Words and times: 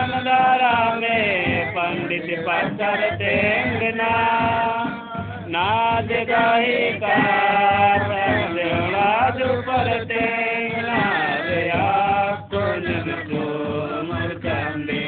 katan 0.03 0.95
में 0.95 1.67
पंडित 1.72 2.28
पत्थर 2.47 3.03
देंगना 3.17 4.11
नाद 5.47 6.09
गाही 6.28 6.91
का 6.98 7.17
पर 9.67 9.89
देंगना 10.05 10.98
रे 11.47 11.62
कुन 12.53 12.89
तो 13.28 13.42
मुर्कंदे 14.03 15.05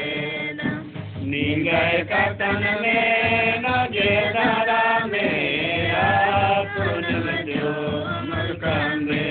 निगय 1.25 2.03
कतन 2.11 2.63
में 2.81 3.61
न 3.61 3.85
जेदारा 3.93 4.83
में 5.05 5.91
जो 7.47 7.73
मुर्कंदे 8.27 9.23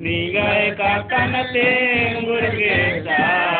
निगय 0.00 0.70
कतन 0.80 1.42
तेंगुर 1.52 2.46
के 2.50 2.76
सावांग 3.00 3.59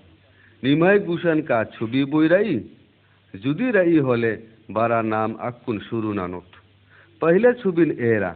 নিমাই 0.63 0.97
গুসান 1.07 1.39
কা 1.49 1.57
ছবি 1.75 2.01
বইরাই 2.11 2.51
যদি 3.33 3.65
রাই 3.77 3.99
হলে 4.07 4.31
বারা 4.75 4.99
নাম 5.13 5.29
আকুন 5.47 5.77
শুরু 5.87 6.09
নানত। 6.19 6.49
পহলে 7.21 7.49
ছুবিন 7.61 7.89
এরা। 8.11 8.31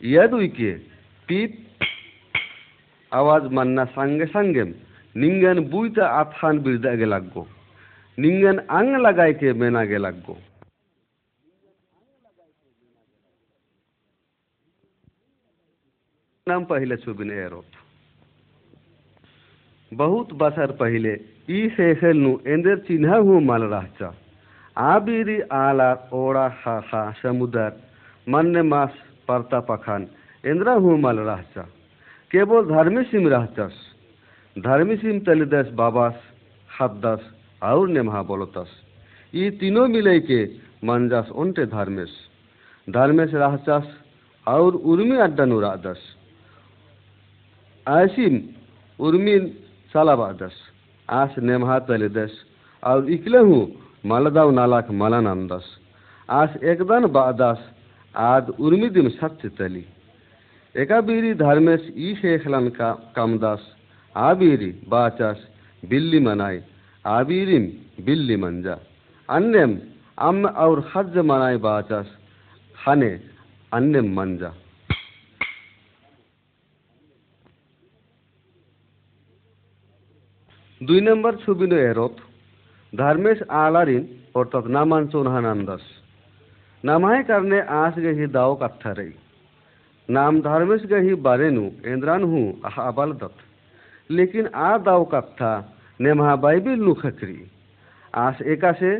ইয়াদুইকে 0.00 0.70
পিত 1.28 1.52
আওয়াজ 3.12 3.44
মান্না 3.56 3.84
সঙ্গে 3.96 4.26
সঙ্গে, 4.36 4.64
নিঙ্গান 5.22 5.58
বুইতা 5.70 6.04
আথান 6.20 6.54
বিরদাগে 6.64 7.06
লাগবো 7.14 7.40
নিঙ্গান 8.18 8.58
আং 8.78 8.86
লাগাইকে 9.04 9.48
মেনাগে 9.60 9.98
লাগবো 10.06 10.32
নাম 16.46 16.62
পহিলে 16.70 16.96
ছুবিন 17.04 17.30
এরত। 17.44 17.70
বহুত 19.92 20.28
বছর 20.42 20.68
পহিলে 20.80 21.12
ഈ 21.48 21.58
ശേഷനു 21.76 22.30
എൻ്റെ 22.52 22.72
ചിഹ്നവും 22.86 23.42
മലരാച്ച. 23.50 24.00
ആബിരി 24.76 25.38
ആലാർ 25.58 25.96
ഓട 26.12 26.36
ഹാഹ 26.60 26.90
സമുദാർ 27.20 27.72
মান্যে 28.26 28.62
মাস 28.72 28.92
পার্তা 29.28 29.60
পাখান 29.68 30.02
এন্দ্রা 30.44 30.74
হুমাল 30.82 31.18
রাহচা 31.30 31.64
কেবল 32.30 32.62
ধার্মী 32.74 33.02
সিম 33.10 33.24
রাহচাস 33.28 33.74
ধার্মী 34.56 34.96
সিম 34.96 35.16
তেলিদাস 35.26 35.68
বাবাস 35.80 36.16
হাবদাস 36.70 37.22
আউর 37.62 37.86
নেমহা 37.88 38.22
বলতাস 38.28 38.70
ই 39.34 39.44
তিনো 39.60 39.82
মিলাইকে 39.94 40.40
মানজাস 40.82 41.28
অন্টে 41.40 41.64
ধর্মেশ 41.74 42.12
ধর্মেশ 42.88 43.30
রাহচাস 43.36 43.86
আউর 44.46 44.72
উর্মি 44.90 45.16
আড্ডানু 45.26 45.56
রাদাস 45.60 46.00
আয়সিম 47.86 48.34
উর্মি 48.98 49.34
সালাবাদাস 49.94 50.56
उर्मी 51.10 51.22
आस 51.22 51.34
नेमहा 51.38 51.78
तलिदस 51.78 52.32
और 52.84 53.10
इकले 53.10 53.38
हूँ, 53.38 53.72
मलदाव 54.06 54.50
नालाक 54.50 54.90
मलानंदस 54.90 55.78
आस 56.30 56.56
एकदन 56.62 57.06
बादस, 57.06 57.58
आद 58.16 58.50
उर्मिदिम 58.50 59.08
सत्य 59.08 59.48
तली। 59.48 59.84
एका 60.76 61.00
बीरी 61.00 61.34
धर्मेश 61.34 61.92
ई 61.96 62.14
शेखलन 62.14 62.68
का 62.68 63.12
कमदस। 63.16 63.76
आबीरी 64.16 64.80
बाचस, 64.88 65.48
बिल्ली 65.84 66.20
मनाई। 66.20 66.60
आबीरिम 67.06 67.66
बिल्ली 68.04 68.36
मंजा। 68.36 68.78
अन्यम 69.30 69.78
अम 70.18 70.46
और 70.46 70.92
हज 70.96 71.18
मनाई 71.18 71.56
बाचस। 71.56 72.06
हने, 72.88 73.20
अन्यम 73.72 74.14
मंजा। 74.14 74.54
দুই 80.80 81.00
নম্বর 81.08 81.32
ছবি 81.44 81.66
এরথ 81.90 82.16
ধর্মেশ 82.92 83.38
আলারিন, 83.64 84.04
অর্থাৎ 84.38 84.64
নামাঞ্চন 84.76 85.26
হানান 85.34 85.60
দাস। 85.68 85.84
নামায় 86.84 87.22
কারণে 87.30 87.58
আস 87.82 87.94
গেহি 88.04 88.26
দাও 88.36 88.52
কাথারে 88.60 89.08
নাম 90.08 90.32
ধর্মেশ 90.48 90.82
গেহি 90.92 91.12
বারেনু 91.26 91.64
এন্দ্রান 91.92 92.22
হু 92.30 92.40
আবাল 92.88 93.10
দত 93.20 93.36
লেকিন 94.16 94.46
আ 94.68 94.70
দাও 94.86 95.02
কাথা 95.12 95.52
নেমা 96.00 96.30
বাইবিল 96.44 96.78
নু 96.86 96.92
খকরি 97.00 97.38
আস 98.26 98.36
একাশে, 98.54 98.92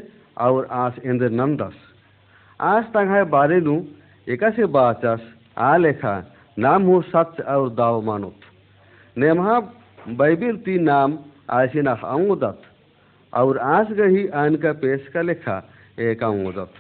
আউর 0.44 0.62
আস 0.82 0.94
এন্দ্র 1.08 1.30
নাম 1.40 1.50
দাস। 1.60 1.76
আস 2.60 2.84
তাঙ্গায় 2.94 3.26
বারেনু, 3.34 3.74
একাশে 4.34 4.64
বাচাস 4.76 5.22
আ 5.70 5.72
লেখা, 5.84 6.14
নাম 6.64 6.80
হু 6.88 6.94
সচ 7.12 7.32
আউর 7.52 7.68
দাও 7.78 7.96
মানত। 8.08 8.38
নেমা 9.20 9.54
বাইবিল 10.18 10.56
তি 10.64 10.74
নাম 10.90 11.10
आसिना 11.51 11.91
अंगुदत 12.09 12.61
और 13.33 13.57
आस 13.69 13.87
गही 13.93 14.27
आन 14.37 14.55
का 14.57 14.73
पेश 14.79 15.07
का 15.13 15.21
लेखा 15.23 15.57
एक 16.01 16.23
अंगुदत 16.23 16.73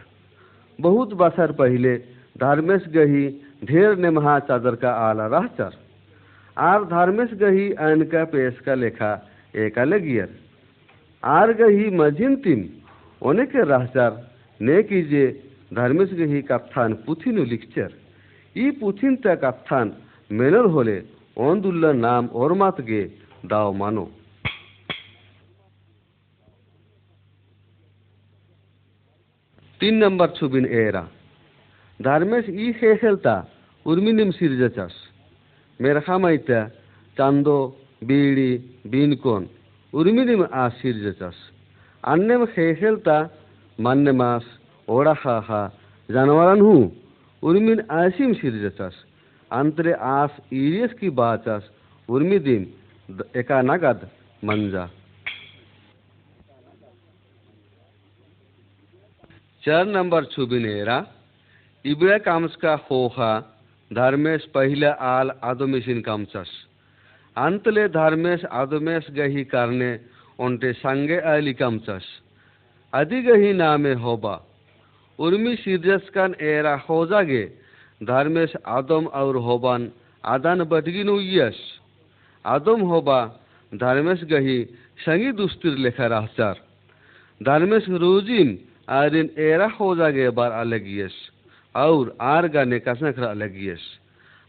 बहुत 0.79 1.13
बसर 1.15 1.51
पहले 1.57 1.95
धर्मेश 2.39 2.87
गही 2.89 3.27
ढेर 3.65 3.95
नेमहा 3.99 4.37
चादर 4.41 4.75
का 4.75 4.91
आला 5.01 5.25
रहचर 5.29 5.77
आर 6.57 6.83
धर्मेश 6.89 7.33
गही 7.39 7.71
आन 7.83 8.03
का 8.11 8.23
पेश 8.29 8.59
का 8.65 8.73
लेखा 8.75 9.13
एक 9.57 9.79
लगियर 9.87 10.37
आर 11.23 11.53
गही 11.55 11.89
मजिन 11.97 12.35
तिम 12.43 12.61
অনেকে 13.21 13.61
রাহচার 13.65 14.11
নে 14.59 14.77
কি 14.83 14.99
যে 15.09 15.23
ধর্মেশ 15.71 16.11
গহি 16.19 16.39
কাত্থান 16.45 16.91
পুথিনু 17.05 17.43
লিখচার 17.51 17.91
ই 18.55 18.65
পুথিনটা 18.79 19.33
কাত্থান 19.43 19.87
মেনর 20.29 20.65
হলে 20.75 20.95
অন্দুল্লাহ 21.41 21.93
নাম 21.99 22.23
ওরমাত 22.35 22.77
গে 22.89 23.01
দাও 23.51 23.69
মানো 23.81 24.05
তিন 29.80 29.94
নম্বর 30.02 30.28
ছুবিন 30.38 30.64
এরা। 30.82 31.04
ধার্মেশ 32.00 32.44
ই 32.64 32.66
হেসেলতা 32.80 33.34
উর্মিনিম 33.86 34.30
সিরজা 34.38 34.70
চাষ 34.76 34.94
মেরখামাইতা 35.80 36.60
চান্দ, 37.16 37.46
বিড়ি, 38.08 38.52
বিনকন, 38.92 39.42
উর্মিনিম 39.92 40.40
আ 40.62 40.64
সিরজা 40.78 41.12
চাষ 41.20 41.36
আন্নেম 42.04 42.42
হেসেলতা 42.54 43.18
মান্নে 43.78 44.12
মাস, 44.20 44.44
ওড়া 44.88 45.14
খা 45.22 45.36
খা, 45.46 45.62
জানোয়ারান 46.08 46.60
হু, 46.66 46.76
উর্মিন 47.42 47.78
আসিম 48.00 48.30
সিরজা 48.40 48.72
চাষ 48.78 48.94
আন্তরে 49.50 49.92
আস 50.18 50.32
ইরিয়াস 50.62 50.92
কি 50.98 51.08
বা 51.18 51.30
চাষ 51.44 51.62
উর্মিদিন 52.08 52.62
একা 53.40 53.58
নাগাদ 53.68 54.00
মঞ্জা 54.42 54.84
नंबर 59.68 60.24
छुबिनेरा 60.24 61.02
इबळे 61.84 62.18
कामसका 62.18 62.74
होहा, 62.90 63.40
धर्मेश 63.90 64.42
पहिल्या 64.44 64.92
आल 65.00 65.30
आदोमेशिन 65.42 66.00
कामचास। 66.00 66.46
अंतले 67.36 67.88
धर्मेश 67.88 68.44
आदोमेश 68.44 69.10
गही 69.10 69.44
कारणे 69.44 69.96
ओंटे 70.38 70.72
सांगे 70.72 71.18
आली 71.18 71.52
कामचास। 71.52 72.02
अधी 72.92 73.20
गही 73.20 73.52
नामे 73.52 73.92
होबा। 73.94 74.38
उर्मी 75.18 75.56
सिरजसकान 75.56 76.34
एरा 76.40 76.76
होजागे, 76.88 77.44
धर्मेश 78.02 78.52
आदम 78.66 79.06
और 79.06 79.34
होबान 79.36 79.90
आदान 80.24 80.62
बटगिनु 80.62 81.18
यश। 81.20 81.58
आदम 82.44 82.80
होबा, 82.80 83.18
धर्मेश 83.74 84.22
गही 84.24 84.64
संगी 84.98 85.32
दुस्तिर 85.32 85.74
लेखा 85.76 86.06
रहचार। 86.06 86.54
धर्मेश 87.42 87.88
रोजिन 87.88 88.58
आरिन 88.88 89.30
एरा 89.38 89.66
होजागे 89.70 90.28
बार 90.30 90.52
अलगियस, 90.52 91.14
और 91.74 92.16
आर 92.22 92.46
गाने 92.48 92.78
कसनखरा 92.78 93.30
अलगियस। 93.30 93.84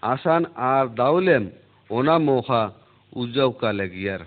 आसान 0.03 0.45
आर 0.57 0.87
दावलेम 0.93 1.47
ओना 1.89 2.17
मोहा 2.19 2.61
उजव 3.13 3.51
का 3.51 3.71
लगियर। 3.71 4.25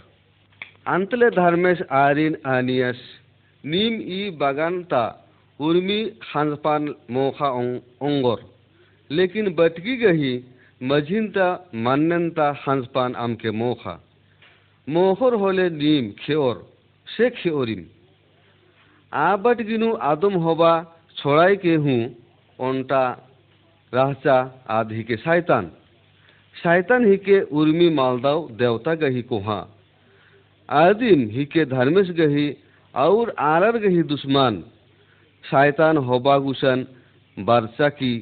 अंतले 0.89 1.31
धर्मेश 1.31 1.83
आरिन 1.93 2.37
आनियस, 2.47 3.01
नीम 3.65 4.01
ई 4.03 4.31
बागानता, 4.31 5.03
उर्मी 5.61 6.05
खानपान 6.23 6.95
मोखा 7.11 7.51
ओंगोर। 8.03 8.41
लेकिन 9.11 9.55
बटकी 9.55 9.97
गही 9.97 10.35
मझिनता 10.83 11.47
मान्यनता 11.77 12.53
खानपान 12.55 13.15
आमके 13.15 13.51
मोखा 13.53 13.95
मोहर 14.87 15.35
होले 15.35 15.69
नीम, 15.71 16.11
खेओर 16.19 16.67
से 17.07 17.31
खेओरिम। 17.31 17.85
આબટગીનું 19.13 20.01
આદમ 20.03 20.35
હોવા 20.39 20.77
છોડાય 21.17 21.57
કે 21.57 21.75
હું 21.77 22.01
ઓન્ટા 22.59 23.09
રાહચા 23.93 24.41
આદ 24.69 24.93
હિકે 24.93 25.17
શાયતાન 25.17 25.71
શાયતાન 26.57 27.03
હિકે 27.05 27.37
ઉર્મી 27.53 27.91
માલદાવ 27.91 28.41
દેવતા 28.57 28.95
ગહી 28.95 29.23
કોહા 29.23 29.63
આદિમ 30.69 31.25
હિકે 31.31 31.63
ધર્મેશ 31.65 32.13
ગહી 32.13 32.49
আউর 32.95 33.29
আরার 33.47 33.77
গহি 33.79 34.03
দুশ্মান। 34.03 34.55
শায়তান 35.45 35.97
হবা 35.99 36.35
গুসান 36.39 36.81
বারচা 37.37 37.89
কি 37.91 38.13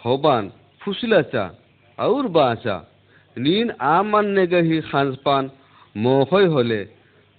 হবান, 0.00 0.44
ফুসলাচা, 0.80 1.44
আউর 1.98 2.26
বাচা। 2.28 2.76
নিন 3.36 3.68
আমান 3.88 4.26
নে 4.26 4.44
গহি 4.46 4.78
খানপান 4.90 5.44
মোহয় 5.94 6.48
হলে, 6.48 6.80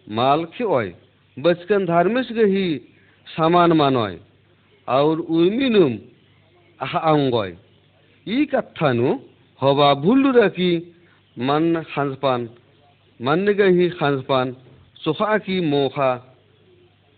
মাল 0.08 0.42
খেওয় 0.46 0.90
বচকন 1.38 1.82
ধার্মিস 1.86 2.28
গহি 2.32 2.68
सामान 3.27 3.73
मानय 3.73 4.19
और 4.89 5.21
उर्मिनुम 5.21 5.99
आंगय 6.81 7.57
ई 8.27 8.45
कथानु 8.47 9.19
हवा 9.61 9.93
भूल 10.03 10.33
रखी 10.35 10.71
मन 11.37 11.83
खानपान 11.91 12.49
मन 13.21 13.47
गही 13.59 13.89
खानपान 13.91 14.57
सोखा 14.97 15.37
की 15.39 15.61
मोखा 15.61 16.11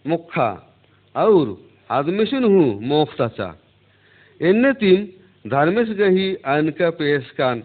मुखा 0.05 0.51
और 1.15 1.57
आदमिशन 1.91 2.45
हूँ 2.45 2.69
मोखताचा 2.89 3.55
इनने 4.41 4.73
तीन 4.75 5.09
धर्मेश 5.45 5.89
गही 5.99 6.35
अनका 6.49 6.91
पेश 6.93 7.31
कान 7.39 7.63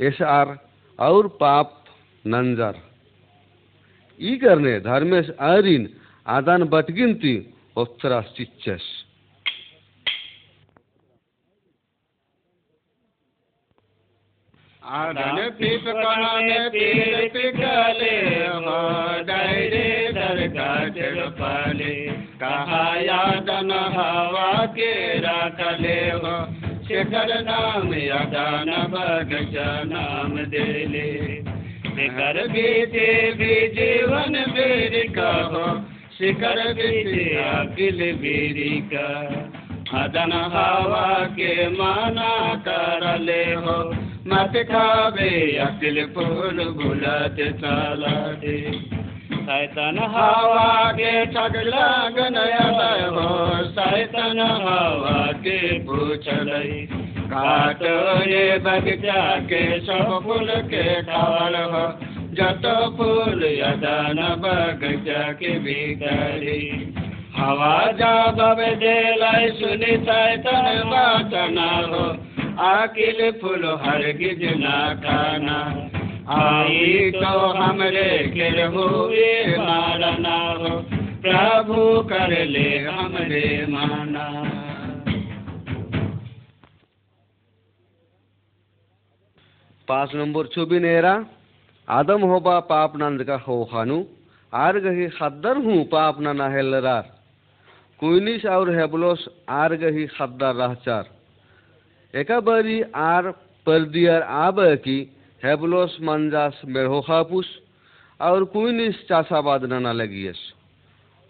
एसार 0.00 0.56
और 0.98 1.28
पाप 1.40 1.80
नंजर 2.24 2.80
ई 4.20 4.36
करने 4.36 4.78
धर्मेश 4.80 5.30
आरिन 5.42 5.88
आदान 6.26 6.64
बटगिनती 6.68 7.34
चिच्चस 7.85 9.05
आदन 14.83 15.49
पिप 15.49 15.83
काने 15.87 16.69
पीर 16.69 17.27
पिकले 17.27 18.15
हो 18.47 18.77
डायरे 19.23 20.11
दरगाह 20.11 21.29
पाले 21.29 21.95
कहा 22.35 22.95
यादन 22.95 23.71
हवा 23.71 24.65
के 24.65 25.19
राखले 25.19 25.99
हो, 26.09 26.33
शिखर 26.83 27.41
नाम 27.41 27.93
यादन 27.93 28.71
बगचा 28.89 29.83
नाम 29.83 30.37
देले। 30.45 31.09
शिखर 31.83 32.47
बीते 32.47 33.31
भी 33.31 33.67
जीवन 33.67 34.33
बेर 34.33 35.13
कहो 35.17 35.65
शिखर 36.19 36.59
बीते 36.73 37.25
अकिल 37.39 37.99
बीरी 38.13 38.71
का। 38.93 39.09
अदन 39.99 40.31
हवा 40.53 41.11
के 41.35 41.53
माना 41.69 42.31
करले 42.67 43.43
हो। 43.55 43.75
मत 44.27 44.57
खावे 44.71 45.29
अकिल 45.57 45.99
फूल 46.15 46.59
बुलत 46.79 47.39
चला 47.61 48.11
दे 48.41 48.57
सैतन 49.31 49.99
हवा 50.15 50.91
के 50.91 51.13
ठग 51.25 51.55
लगन 51.67 52.37
हो। 53.15 53.29
सैतन 53.71 54.39
हवा 54.65 55.17
के 55.39 55.57
पूछल 55.79 56.51
काट 57.31 57.83
ये 58.27 58.45
बगीचा 58.59 59.23
के 59.49 59.63
सब 59.79 60.19
फूल 60.23 60.51
के 60.69 61.01
ठाल 61.01 61.55
हो। 61.73 61.87
फूल 62.41 63.43
यदन 63.43 64.19
बगीचा 64.39 65.31
के 65.31 65.59
भीतरी 65.59 66.93
हवा 67.37 67.91
जा 67.91 68.31
बबे 68.31 68.75
देलाई 68.75 69.49
सुनी 69.49 69.97
सैतन 69.97 70.83
बाचना 70.85 71.69
हो। 71.87 72.05
आकिल 72.63 73.31
फूल 73.31 73.65
हरगिज 73.65 74.43
ना 74.59 74.93
खाना। 74.93 75.59
आई 76.29 77.11
तो 77.11 77.37
हमरे 77.47 78.31
के 78.33 78.49
हुए 78.61 79.57
मारना 79.57 80.37
हो। 80.37 80.79
प्रभु 81.21 82.03
कर 82.03 82.45
ले 82.45 82.79
हमरे 82.79 83.65
माना। 83.69 84.27
पाँच 89.87 90.15
नंबर 90.15 90.45
छुबी 90.45 90.79
नेरा 90.79 91.25
आदम 91.89 92.21
होबा 92.21 92.59
पाप 92.61 92.95
नंद 92.97 93.23
का 93.23 93.35
हो 93.37 93.63
खानु, 93.65 94.03
आर 94.53 94.77
गही 94.79 95.07
खद्दर 95.09 95.57
हूँ 95.57 95.83
पाप 95.83 96.19
ना 96.19 96.33
नाहेलरार 96.33 97.05
कुइनिस 97.99 98.45
और 98.47 98.69
हेबलोस 98.75 99.27
आर 99.51 99.75
गही 99.75 100.05
खद्दर 100.07 100.53
रहचार। 100.55 101.07
एका 102.13 102.39
बरी 102.39 102.81
आर 102.95 103.29
परदियर 103.67 104.21
आब 104.21 104.59
की 104.83 104.99
हेबलोस 105.41 105.97
मंजास 106.01 106.61
मेढ़ो 106.67 106.99
खापुस, 107.01 107.47
और 108.19 108.43
कुइनिस 108.45 108.95
चासाबाद 109.07 109.65
नाना 109.65 109.91
लगियस। 109.93 110.39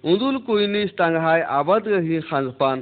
उदुल 0.04 0.38
कुइनिस 0.44 0.92
तंगहाय 0.94 1.42
आबाद 1.52 1.88
गही 1.88 2.20
खानपान, 2.22 2.82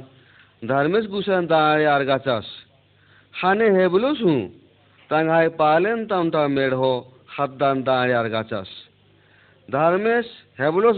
धर्मेश 0.62 1.06
गुसन 1.06 1.46
दाय 1.46 1.84
आर 1.84 2.04
गाचास। 2.04 2.46
खाने 3.34 3.68
हेबलोस 3.70 4.22
हूँ, 4.22 4.40
तंगाय 5.10 5.48
पालेन 5.54 6.06
मेढ़ो 6.50 6.92
खद्दान 6.96 7.17
धर्मेश 9.68 10.26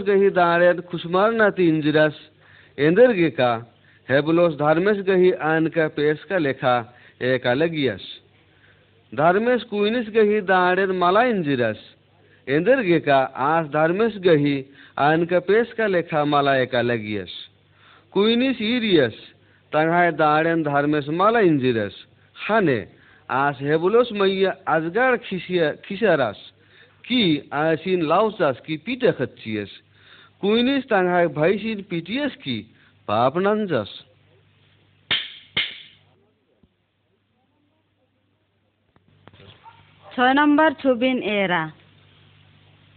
गही 0.01 0.29
दाँड़ेन 0.29 0.79
खुशमार 0.81 1.31
नाती 1.31 1.67
इंजिरस। 1.67 2.13
एंदर 2.79 3.11
गेका, 3.11 3.51
हेबलोस 4.09 4.53
धर्मेश 4.53 4.97
गही 4.97 5.31
आन 5.31 5.67
का 5.67 5.87
पेश 5.87 6.23
का 6.23 6.37
लेखा, 6.37 6.93
एक 7.21 7.47
अलगियस। 7.47 8.01
धर्मेश 9.15 9.63
गही 10.09 10.41
दाँड़ेन 10.41 10.91
माला 10.91 11.23
इंजिरस। 11.23 11.77
एंदर 12.49 12.81
गेका, 12.81 13.17
आस 13.17 13.65
धर्मेश 13.65 14.17
गही 14.17 14.65
आन 14.97 15.25
का 15.25 15.39
पेश 15.39 15.73
का 15.73 15.87
लेखा 15.87 16.25
माला 16.25 16.55
एक 16.57 16.75
अलगियस। 16.75 17.29
कुइनिस 18.11 18.61
इरियस 18.61 19.13
तंगाय 19.71 20.11
दाँड़ेन 20.11 20.63
धर्मेश 20.63 21.09
माला 21.09 21.39
इंजिरस। 21.39 21.93
खाने 22.47 23.00
आस 23.30 23.58
हेबुलोस 23.62 24.08
मैया 24.12 24.54
आजगार 24.68 25.16
खिसिया 25.18 25.70
खिसारास 25.84 26.40
की 27.04 27.22
आसिन 27.54 28.02
लाउसास 28.08 28.60
की 28.66 28.76
पीटे 28.86 29.12
खच्चियस 29.12 29.70
कुइनिस 30.40 30.84
तांगाय 30.84 31.26
भाईसिन 31.34 31.82
पिटियस 31.90 32.34
की 32.42 32.58
पाप 33.08 33.38
नंजस 33.40 34.02
ছয় 40.06 40.34
নম্বর 40.34 40.70
ছবিন 40.82 41.18
এরা 41.32 41.62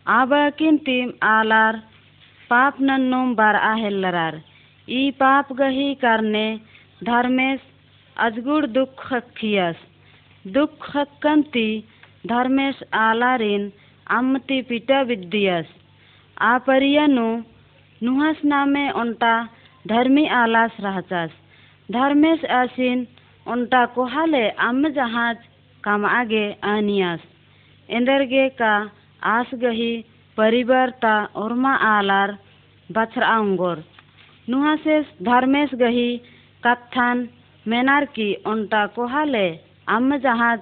আবাকিন 0.06 0.76
টিম 0.86 1.08
আলার 1.32 1.76
পাপ 2.50 2.74
নন্নম 2.88 3.28
বার 3.40 3.56
আহেল্লারার 3.72 4.36
ई 4.88 5.12
पाप 5.14 5.52
गही 5.54 5.90
करने 5.96 6.46
धर्मेश 7.04 7.60
अजगुड़ 8.18 8.66
दुख 8.68 9.04
खियस 9.34 9.78
दुख 10.45 10.91
कंती 11.23 11.69
धर्मेश 12.27 12.83
आलारिन 12.95 13.71
अम्मती 14.11 14.61
पिटा 14.63 15.01
विद्यस। 15.03 15.67
आपरियनु, 16.39 17.27
नुहस 18.01 18.41
नामे 18.45 18.91
ओंटा 18.93 19.35
धर्मी 19.85 20.27
आलास 20.35 20.77
रहचस 20.81 21.31
धर्मेश 21.89 22.45
आसिन 22.53 23.07
ओंटा 23.47 23.85
कोहाले 23.95 24.49
अम्म 24.61 24.89
जहाज़ 24.91 25.37
काम 25.85 26.05
आगे 26.07 26.45
आनियास। 26.65 27.21
एंदरगे 27.89 28.49
का 28.61 28.75
आस 29.23 29.51
गही 29.57 29.93
परिवारता 30.37 31.17
ओरमा 31.37 31.75
आलार 31.89 32.39
बछरा 32.91 33.35
अंगोर 33.37 33.85
नुहासेस 34.49 35.07
धर्मेश 35.23 35.75
गही 35.75 36.17
कत्थान, 36.63 37.29
मेनार 37.67 38.05
की 38.05 38.35
ओंटा 38.47 38.87
कोहाले 38.97 39.49
अम्म 39.89 40.17
जहाज़ 40.19 40.61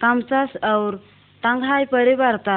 कामचास 0.00 0.56
और 0.64 0.96
तंघाई 1.42 1.84
परिवारता 1.84 2.56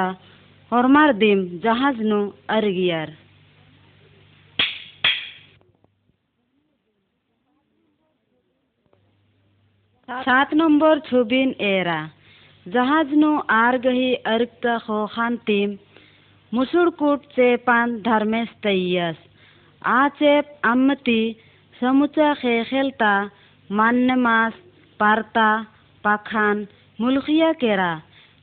हरमार 0.72 1.12
दिम 1.12 1.44
जहाज़ 1.58 2.00
नु 2.02 2.18
अरगियार। 2.50 3.12
सात 10.08 10.52
नंबर 10.54 10.98
छुबिन 11.00 11.54
एरा। 11.60 11.98
जहाज़ 12.66 13.14
नु 13.14 13.30
आर 13.50 13.78
गही 13.78 14.14
अरकता 14.26 14.76
खो 14.78 15.06
खानतीम 15.06 15.76
मुसुड़कुट 16.52 17.24
चेपान 17.32 17.96
धर्मेश 18.02 18.48
तैयस। 18.62 19.16
आ 19.82 20.08
चेप 20.18 20.60
अम्मती 20.64 21.20
समुचा 21.74 22.32
खेखेलता 22.34 23.12
मान्य 23.70 24.14
मास, 24.16 24.52
पारता 25.00 25.48
पाखान 26.06 26.66
मुलखिया 26.98 27.52
केरा। 27.60 27.90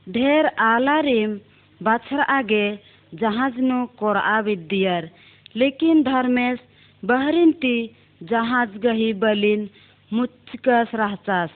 ढेर 0.07 0.45
आला 0.61 0.99
रिम 1.01 1.35
बाछर 1.81 2.19
आगे 2.31 2.65
जहाज़ 3.13 3.59
नु 3.61 3.85
कोरा 3.99 4.39
विद्यर 4.45 5.09
लेकिन 5.55 6.01
धर्मेश 6.03 6.59
बहरिन 7.03 7.51
ती 7.61 7.75
जहाज़ 8.21 8.77
गही 8.85 9.11
बलिन 9.21 9.67
मुचकस 10.11 10.91
रहचास। 10.95 11.49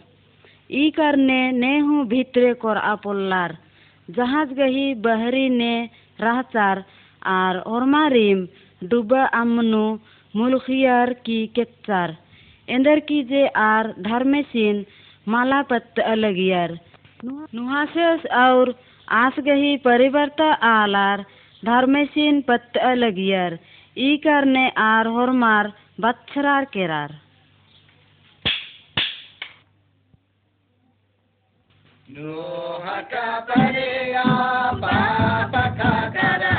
ई 0.71 0.89
करने 0.91 1.39
ने 1.53 1.77
हूँ 1.79 2.05
भितरे 2.07 2.53
कोरा 2.61 2.93
पोल्लार। 3.03 3.57
जहाज़ 4.09 4.53
गही 4.53 4.93
बहरी 5.03 5.47
ने 5.51 5.73
रहचार 6.21 6.83
आर 7.21 7.57
ओरमारिम 7.67 8.47
डुबा 8.81 9.25
अमनु 9.39 9.85
मुलखियार 10.33 11.13
की 11.25 11.39
केचार 11.55 12.15
एंदर 12.67 12.99
की 13.09 13.21
जे 13.25 13.45
आर 13.59 13.93
धर्मेसिन 14.01 14.85
माला 15.27 15.61
पत्त 15.69 15.99
अलगियर 15.99 16.71
नुहासेस 17.53 18.25
और 18.39 18.71
आस 19.07 19.39
गही 19.45 19.75
परिवर्ता 19.85 20.49
आलार। 20.69 21.23
धर्मेसिन 21.63 22.41
पत्त 22.47 22.77
अलगियर 22.89 23.57
ई 23.97 24.09
करने 24.25 24.65
आर 24.87 25.07
होरमार 25.15 25.71
बच्छरार 25.99 26.63
केरार। 26.73 27.11
Nuha 32.09 32.99
ka 33.11 33.43
pariya 33.47 34.23
papa 34.81 35.63
ka 35.77 35.91
karane 36.15 36.56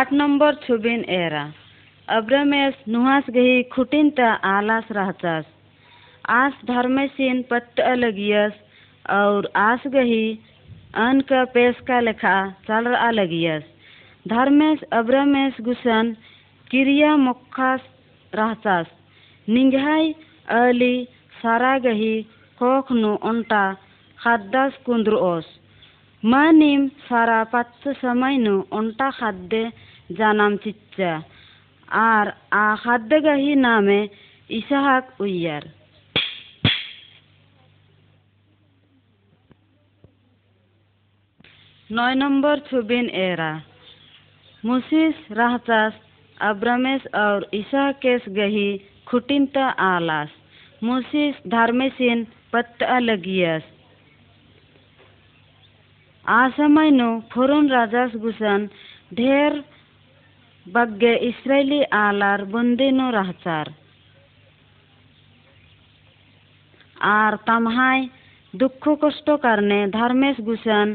आठ 0.00 0.12
नंबर 0.12 0.54
छुबिन 0.54 1.02
एरा। 1.14 1.40
अब्रमेस 2.08 2.74
नुहास 2.88 3.24
गही 3.30 3.62
खुटिन 3.72 4.06
त 4.10 4.28
आलास 4.50 4.86
रहचस। 4.92 5.48
आस 6.34 6.62
धर्मेसिन 6.66 7.42
पत्त 7.50 7.80
अलगियस, 7.86 8.52
और 9.10 9.48
आस 9.62 9.82
गही 9.86 10.22
अन 11.02 11.20
का 11.28 11.42
पेश 11.56 11.82
का 11.88 11.98
लेखा 12.00 12.32
चल 12.68 12.88
अलगियस। 13.00 13.66
धर्मेश 14.26 14.86
अब्रमेश 14.92 15.60
गुसन 15.60 16.14
क्रिया 16.70 17.12
मुखास 17.18 17.84
रहचस। 18.32 18.96
निंघाई 19.48 20.14
अली 20.54 20.94
सारा 21.42 21.76
गही 21.88 22.14
कोख 22.62 22.92
नु 22.92 23.12
ओंटा 23.32 23.62
खाद्दास 24.18 24.80
कुंद्रुओस 24.86 25.52
मानिम 26.22 26.88
सारा 27.04 27.38
पाच्च 27.52 27.88
समय 27.98 28.38
नु 28.38 28.58
ओंटा 28.72 29.10
खाद्य 29.20 29.70
জানাম 30.17 30.53
চিচ্চা 30.63 31.11
আর 32.07 32.25
আ 32.57 32.67
খাদ্য 32.81 33.11
গাহি 33.25 33.53
নামে 33.65 33.99
ইসাহাক 34.49 35.05
উইয়ার 35.21 35.63
নয় 41.89 42.15
নম্বর 42.23 42.55
ছবিন 42.69 43.05
এরা 43.23 43.51
मुसिस 44.63 45.15
रहचास 45.31 45.93
अब्रमेस 46.37 47.01
और 47.15 47.43
इसाकेस 47.53 48.21
गही 48.29 48.69
खुटिनता 49.07 49.65
आलास 49.85 50.29
मुसिस 50.81 51.35
धर्मेसिन 51.47 52.23
पत्त 52.53 52.83
अलगियस 52.85 53.63
आसमयनु 56.25 57.09
फुरुन 57.31 57.69
राजास 57.69 58.15
गुसन 58.17 58.67
ढेर 59.13 59.61
Baggee 60.66 61.18
Israa'eli 61.24 61.80
alar 61.90 62.40
bondeno 62.46 63.10
rahchar. 63.12 63.66
আর 67.14 67.32
তামহাই 67.46 68.00
দুঃখ 68.54 68.84
কষ্ট 69.02 69.26
কারণে 69.42 69.78
ধর্মেশ 69.90 70.36
গুসান 70.48 70.88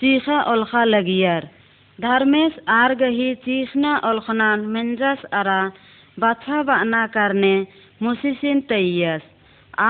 চিখা 0.00 0.38
অলখা 0.52 0.82
লাগিয়ার 0.86 1.42
ধর্মেশ 1.98 2.52
আর 2.74 2.90
গহি 3.00 3.28
চিখনা 3.44 3.92
অলখনান 4.02 4.58
মেঞ্জাস 4.72 5.20
আরা 5.32 5.60
বাছা 6.18 6.58
বানা 6.68 7.02
কারণে 7.16 7.54
মুসিসিন 8.00 8.58
তৈয়াস 8.70 9.22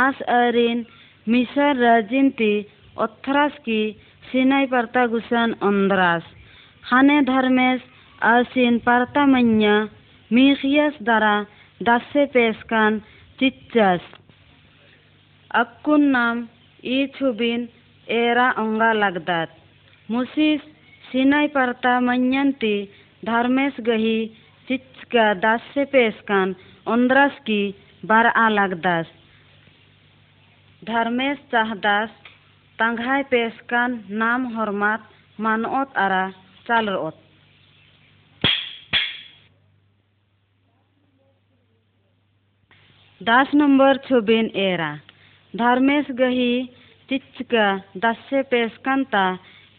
আস 0.01 0.17
আরিন 0.39 0.79
মিশর 1.27 1.75
রাজিনতি 1.87 2.53
অথরাস 2.97 3.55
কি 3.65 3.81
সিনাই 4.25 4.65
পার্তা 4.73 5.03
গুসান 5.13 5.51
অন্দ্রাস 5.69 6.25
হানে 6.83 7.17
Dharmesh 7.31 7.81
asin 8.21 8.81
partamanya 8.81 9.89
mihias 10.31 10.95
dara 11.01 11.47
dasse 11.81 12.27
peskan 12.33 13.03
cicas. 13.39 14.03
Akkun 15.51 16.13
nam 16.13 16.49
ichubin 16.83 17.69
era 18.09 18.55
onga 18.57 18.95
lagdat. 18.95 19.49
Musis 20.09 20.61
sinai 21.13 21.49
partamanyanti 21.49 22.89
Dharmesh 23.25 23.81
गही 23.81 24.27
चिच 24.69 25.05
का 25.13 25.33
दास्य 25.35 25.85
पेशकान 25.85 26.55
उन्द्रस 26.87 27.39
की 27.47 27.61
बार 28.05 28.27
आलग 28.27 28.75
दास 28.81 29.07
धर्मेश 30.83 31.39
चाहदास 31.53 32.11
तंघाय 32.79 33.23
पेशकान 33.23 33.99
नाम 34.23 34.47
हरमात 34.57 35.09
मानोत 35.41 35.97
आरा 35.97 36.29
चालर 36.69 36.97
ओत 36.97 37.19
ᱫᱟᱥ 43.21 43.49
ᱱᱚᱢᱵᱚᱨ 43.53 43.95
ᱪᱷᱚᱵᱤᱱ 44.07 44.47
ᱮᱨᱟ 44.57 44.93
ᱫᱷᱟᱨᱢᱮᱥ 45.55 46.07
ᱜᱟᱹᱦᱤ 46.21 46.53
ᱪᱤᱪᱠᱟ 47.09 47.67
ᱫᱟᱥᱮ 48.03 48.39
ᱯᱮᱥᱠᱟᱱᱛᱟ 48.51 49.25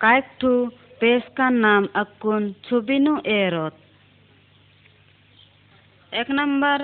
ᱠᱟᱭᱠᱴᱷᱩ 0.04 0.54
পেশকার 1.02 1.54
নাম 1.64 1.84
আকুন 2.02 2.44
ছবিনু 2.66 3.14
এরত। 3.36 3.74
এক 6.12 6.30
নম্বর, 6.40 6.80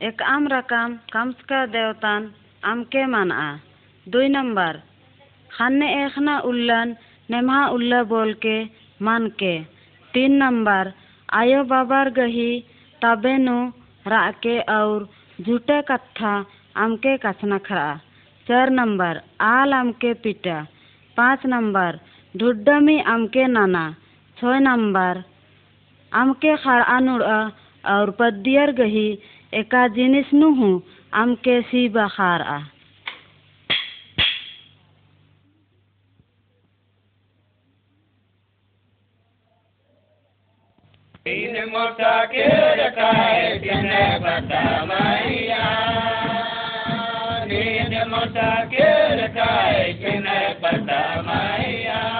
এক 0.00 0.18
আম 0.34 0.42
রাকাম 0.54 0.90
কামসকা 1.14 1.60
দেওতান 1.74 2.22
আমকে 2.70 3.02
মানা 3.14 3.40
দুই 4.06 4.26
নম্বর, 4.36 4.72
হান্নে 5.56 5.88
এখনা 6.04 6.34
উল্লান 6.50 6.88
নেমহা 7.30 7.64
উল্লা 7.76 8.00
বলকে 8.14 8.56
মানকে। 9.06 9.54
তিন 10.14 10.30
নম্বর, 10.42 10.84
আয়ো 11.40 11.60
বাবার 11.72 12.08
গহি 12.18 12.50
তাবেনু 13.02 13.58
राके 14.06 14.58
और 14.60 15.08
झूठे 15.40 15.80
कथा 15.82 16.32
आमके 16.76 17.16
कथना 17.16 17.58
खरा 17.58 18.00
चार 18.46 18.70
नंबर, 18.70 19.20
आल 19.40 19.72
आमके 19.74 20.12
पिटा। 20.14 20.66
पाँच 21.16 21.46
नंबर, 21.46 21.98
ढुड्डमी 22.36 22.98
आमके 23.00 23.46
नाना। 23.46 23.84
छः 24.36 24.58
नंबर, 24.58 25.22
आमके 26.12 26.56
खड़ा 26.56 26.82
अनुड़ा 26.96 27.38
और 27.84 28.10
पदियर 28.10 28.72
गही। 28.72 29.08
एका 29.54 29.86
जिनिस 29.88 30.32
नुहू, 30.34 30.70
आमके 31.14 31.60
सी 31.62 31.88
बखार 31.88 32.42
आ। 32.42 32.58
Pine 41.26 41.62
mota 41.72 42.10
kere 42.32 42.88
kai 42.96 43.58
kene 43.64 44.02
batamaiya. 44.24 45.64
Pine 47.48 48.02
mota 48.12 48.50
kere 48.70 49.26
kai 49.38 49.98
kene 50.02 50.38
batamaiya. 50.62 52.15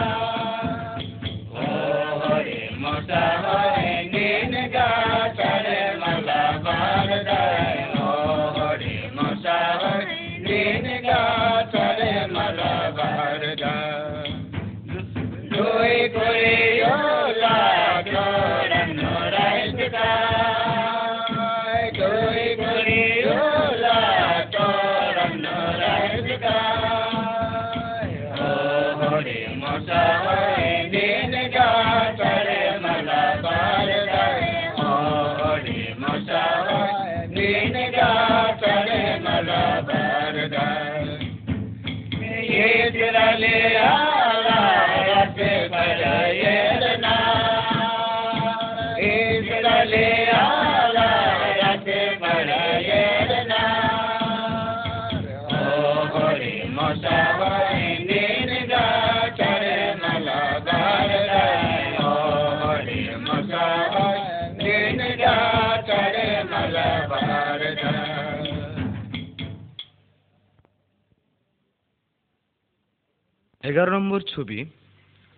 ग्यारह 73.66 73.92
नंबर 73.92 74.20
छवि 74.29 74.61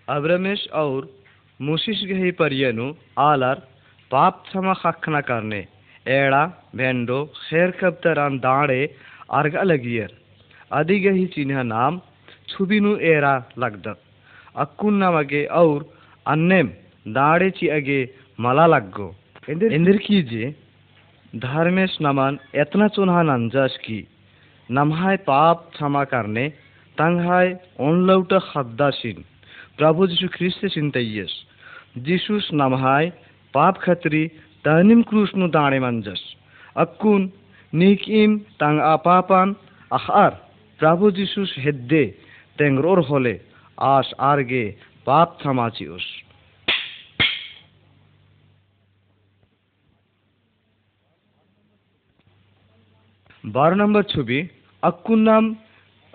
अब्रमेश 0.09 0.67
और 0.75 1.09
मुशिश 1.61 2.03
गही 2.05 2.31
परियनु 2.33 2.87
आलर 3.19 3.63
पाप 4.11 4.43
क्षमा 4.47 4.75
खखना 4.75 5.21
करने 5.21 5.61
एड़ा 6.07 6.45
भेंडो 6.77 7.25
खैर 7.37 7.71
कब्तरान 7.81 8.39
दाड़े 8.39 8.81
अर्गा 9.33 9.63
लगियर। 9.63 10.11
अदि 10.73 10.99
गही 11.01 11.27
चिन्ह 11.35 11.63
नाम 11.65 12.01
छुबिनु 12.49 12.97
एरा 13.07 13.35
लगदक 13.59 13.99
अक्कुन 14.57 15.03
नमगे 15.03 15.45
और 15.55 15.89
अन्नेम 16.27 16.69
दाड़े 17.15 17.51
ची 17.51 17.69
अगे 17.71 18.01
मला 18.39 18.67
लगगो। 18.67 19.09
इंदिर 19.49 19.97
कीजिए 20.07 20.55
धर्मेश 21.41 21.99
नमन 22.03 22.39
इतना 22.57 22.89
चुनहा 22.91 23.23
नंजस 23.25 23.79
की 23.85 24.01
नमहाय 24.71 25.17
पाप 25.25 25.69
क्षमा 25.75 26.05
करने 26.05 26.49
ꯇꯥꯡꯍꯥꯏ 26.99 27.49
ꯑꯣꯟꯂꯧꯇ 27.85 28.39
ꯈꯥꯗꯥꯁꯤꯟ 28.49 29.19
প্রভু 29.79 30.01
যীশু 30.13 30.27
খ্রিস্টে 30.37 30.69
চিন্তাইয়েস 30.77 31.33
যীশুস 32.07 32.45
নামহাই 32.61 33.05
পাপ 33.55 33.75
খাত্রী 33.85 34.23
তাহনিম 34.65 35.01
কৃষ্ণ 35.09 35.41
দাঁড়ে 35.57 35.79
মানজাস। 35.85 36.23
আকুন, 36.85 37.23
নিক 37.73 38.03
ইম 38.23 38.33
তাং 38.61 38.75
আপাপান 38.95 39.49
আহার 39.91 40.33
প্রভু 40.81 41.05
যীশুস 41.19 41.51
হেদ্দে 41.65 42.05
তেংরোর 42.59 43.01
হলে 43.11 43.35
আস 43.95 44.09
আর 44.31 44.41
গে 44.51 44.65
পাপ 45.07 45.29
থামাচিউস 45.43 46.07
বারো 53.55 53.75
নম্বর 53.83 54.03
ছবি, 54.15 54.39
আকুন 54.83 55.21
নাম 55.29 55.45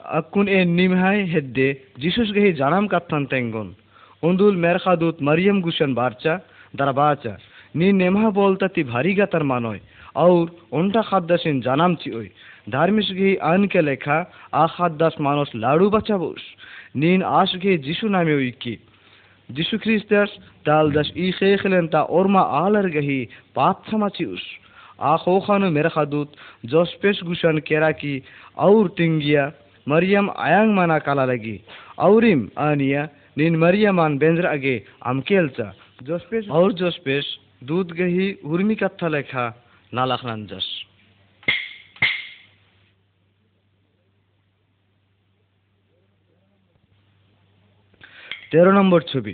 akkun 0.04 0.48
en 0.50 0.76
nimhay 0.76 1.26
hedde 1.26 1.78
Jesus 1.98 2.32
gehi 2.32 2.54
janam 2.54 2.88
kaptan 2.88 3.28
tengon 3.28 3.76
undul 4.24 4.56
merkhadut 4.56 5.22
Maryam 5.22 5.62
gushan 5.62 5.96
barcha 5.96 6.42
darabacha 6.74 7.38
ni 7.76 7.92
nemha 7.92 8.32
bolta 8.32 8.68
ti 8.70 8.84
bhari 8.84 9.16
ga 9.16 9.26
tar 9.26 9.42
manoy 9.42 9.80
aur 10.16 10.48
onta 10.72 11.04
khaddasin 11.04 11.64
janam 11.64 11.96
chi 11.96 12.12
oy 12.14 12.30
धार्मिश 12.68 13.12
घी 13.12 13.36
आन 13.44 13.66
के 13.68 13.82
लेखा 13.82 14.18
आखात 14.56 14.92
दास 14.92 15.16
मानस 15.20 15.50
लाडू 15.56 15.90
बचा 15.90 16.18
बोस 16.18 16.44
नीन 16.96 17.24
आश 17.30 17.56
घे 17.58 17.78
जिशु 17.78 18.08
नामे 18.08 18.36
उइकी 18.36 18.76
जिशु 19.50 19.78
ख्रिस्टस 19.84 20.38
दाल 20.66 20.92
दस 20.92 21.12
ई 21.18 21.32
खेखलन 21.40 21.88
ता 21.92 22.02
ओरमा 22.10 22.42
आलर 22.60 22.88
गही 22.96 23.20
पात 23.56 23.92
समाची 23.92 24.26
उस 24.26 24.46
आखो 25.02 25.40
खानु 25.44 25.70
मेरा 25.76 25.90
खादूत 25.90 26.40
जोस्पेश 26.72 27.20
गुशन 27.28 27.60
केरा 27.68 27.92
की 28.00 28.14
और 28.58 28.88
टिंगिया 28.98 29.44
ಮರಿಯಂ 29.88 30.28
ಅಯಾಂಗ್ 30.38 30.74
ಮನ 30.78 30.94
ಕಾಲಾಲಗಿ. 31.06 31.56
ಅವ್ರಿಮ್ 32.00 32.44
ಅನಿಯ 32.58 32.98
ನಿನ್ 33.38 33.58
বেঞ্জর 34.22 34.48
আগে 34.48 34.76
ಅಗೆ 34.76 34.76
ಅಮ್ಕೇಲ್ಚ 35.12 35.60
ಜೋಸ್ಪೇಸ್ 36.04 36.48
আউর 36.50 36.72
ಜೋಸ್ಪೇಸ್ 36.74 37.30
দুধ 37.64 37.90
গেহি 38.00 38.28
উর্মি 38.44 38.76
কাথা 38.76 39.08
লেখা 39.08 39.44
নালাখ 39.94 40.24
জস 40.52 40.68
তেরো 48.52 48.72
নম্বর 48.72 49.02
ছবি 49.04 49.34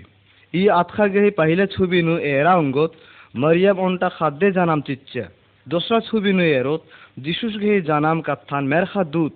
ই 0.53 0.63
আতখা 0.71 1.05
গেহি 1.07 1.31
পাহিলে 1.31 1.65
ছবি 1.67 1.99
নু 2.01 2.13
এরা 2.31 2.53
অঙ্গত 2.55 2.91
মরিয়াম 3.35 3.77
অন্টা 3.79 4.09
খাদ্যে 4.09 4.49
জানাম 4.51 4.79
চিচ্ছা 4.81 5.25
দোসরা 5.67 5.99
ছবি 5.99 6.31
নু 6.31 6.43
এরত 6.51 6.81
যিশুস 7.17 7.53
গেহি 7.61 7.79
জানাম 7.81 8.17
কাথান 8.21 8.63
মেরখা 8.67 9.03
দুধ 9.13 9.33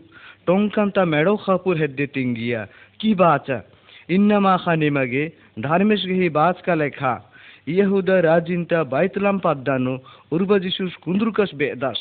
tonkantaa 0.47 1.05
medhoha 1.05 1.55
purhedde 1.63 2.05
tingiya 2.15 2.61
ki 2.99 3.11
baacha 3.15 3.57
innama 4.09 4.55
khanimage 4.57 5.21
dharmeshgehi 5.59 6.33
baachka 6.33 6.81
lekha 6.83 7.13
ইহুদা 7.67 8.15
রাজিন্তা 8.21 8.79
বাইতলাম 8.93 9.37
পাদ্দানো 9.39 9.93
উর্বা 10.31 10.57
যিশুস 10.59 10.93
কুন্দুরকাস 11.03 11.51
Vedas 11.59 11.99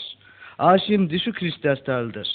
Asim 0.62 1.00
যিশু 1.06 1.30
খ্রিস্টাস 1.38 1.78
তালদাস 1.86 2.30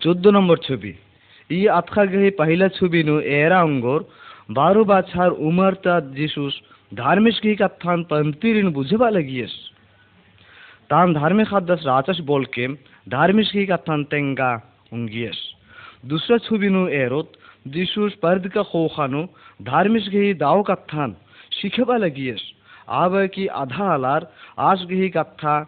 চোদ্দ 0.00 0.24
নম্বর 0.26 0.58
ছবি 0.58 0.92
ই 1.50 1.60
আতখা 1.78 2.04
গেহে 2.06 2.30
পাহিলা 2.40 2.66
ছবি 2.78 3.00
নু 3.02 3.14
এরা 3.36 3.58
অঙ্গর 3.62 4.00
बारो 4.52 4.84
बाछार 4.84 5.30
उमर 5.40 5.74
ता 5.74 5.98
जिसुस 6.12 6.60
धार्मिक 6.92 7.34
की 7.40 7.54
कथान 7.56 8.02
पंतिरिन 8.04 8.68
बुझबा 8.72 9.08
लगियस। 9.08 9.52
तान 10.90 11.14
धार्मिक 11.14 11.48
खादस 11.48 11.82
राचस 11.86 12.18
बोल 12.20 12.44
के 12.52 12.66
धार्मिक 13.06 13.48
की 13.48 13.64
कथान 13.66 14.04
तेंगा 14.04 14.50
उंगियस। 14.92 15.40
दूसरा 16.06 16.38
छुबिनु 16.38 16.86
एरोत 16.98 17.32
जिसूस 17.68 18.14
पर्द 18.22 18.48
का 18.48 18.62
खोखानो 18.64 19.24
धार्मिक 19.62 20.08
गही 20.12 20.34
दाव 20.36 20.62
कत्थान 20.62 21.16
शिखबा 21.52 21.96
लगियस। 21.96 22.42
आब 22.92 23.16
की 23.34 23.46
आधा 23.56 23.92
आलार 23.94 24.26
आस 24.60 24.86
गही 24.90 25.08
कत्था 25.08 25.60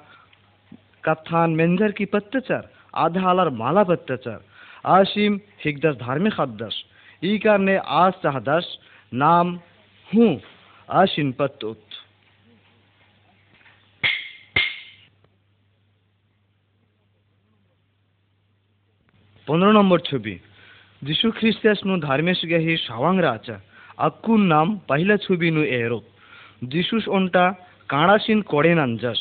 कत्थान 1.04 1.50
मेंजर 1.52 1.92
की 1.92 2.04
पत्तचर, 2.06 2.62
आधा 2.94 3.28
आलार 3.30 3.50
माला 3.52 3.82
पत्तचर। 3.84 4.38
आशिम 4.86 5.40
हिगदस 5.64 5.94
धार्मिक 5.98 6.40
अद्दस 6.40 6.84
I 7.24 7.38
karne 7.38 7.76
as 7.98 8.14
tahdash 8.22 8.68
naam 9.12 9.60
hu 10.08 10.24
ashinpatot. 10.88 11.80
পনেরো 19.46 19.72
নম্বর 19.72 19.98
ছবি 20.00 20.34
যীশু 21.02 21.26
খ্রিস্টানু 21.30 21.94
ধার্মেশ 22.00 22.40
গেহি 22.50 22.74
সাওয়াং 22.86 23.14
রাচা 23.18 23.56
રાચા 23.98 24.40
নাম 24.44 24.66
পহিলা 24.88 25.16
ছবি 25.16 25.48
নু 25.50 25.62
এরোত 25.76 26.04
যীশুস 26.68 27.04
অন্টা 27.08 27.44
কাঁড়াসিন 27.88 28.38
করেন 28.42 28.80
যাস 28.96 29.20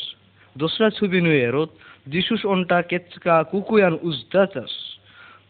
দোসরা 0.56 0.88
ছবি 0.90 1.20
নু 1.20 1.32
এরত 1.48 1.70
যিশুস 2.06 2.42
অন্টা 2.44 2.78
কেচকা 2.82 3.36
কুকুয়ান 3.44 3.94
উজদা 4.02 4.44
চাস 4.46 4.72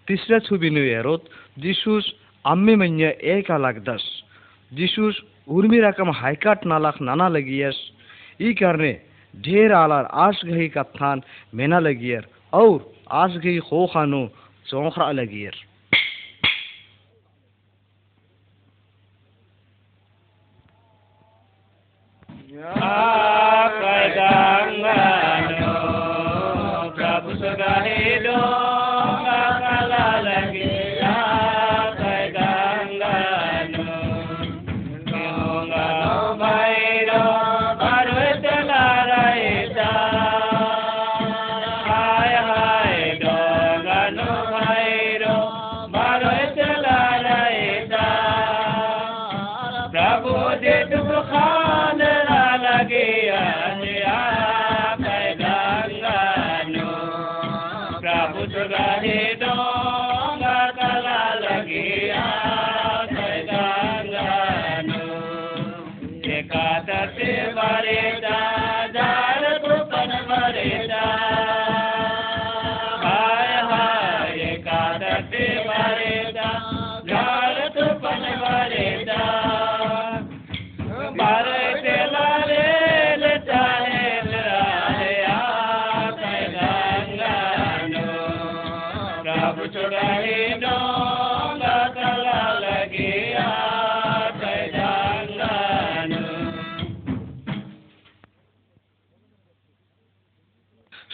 তিসরা 0.09 0.39
ছবি 0.41 0.69
নু 0.71 0.83
এরত 0.99 1.23
যিশুস 1.57 2.05
आम्मे 2.45 2.75
म्हणजे 2.75 3.13
एका 3.33 3.59
लागदस 3.59 4.05
जिशूस 4.73 5.21
उर्मी 5.49 5.81
रकम 5.81 6.11
हायकाट 6.15 6.67
नालाक 6.67 7.01
नाना 7.01 7.29
लगियस 7.29 7.77
ई 8.41 8.53
कारणे 8.53 8.93
ढेर 9.35 9.73
आलार 9.73 10.05
आश 10.25 10.45
गही 10.45 10.69
कत्थान 10.69 11.21
मेना 11.53 11.81
लगियर 11.81 12.27
और 12.53 12.79
आस 13.23 13.37
गही 13.45 13.59
खो 13.69 13.87
खानो 13.93 14.27
चौखरा 14.67 15.13
लगियर 15.13 15.63
Kadangano, 22.55 23.24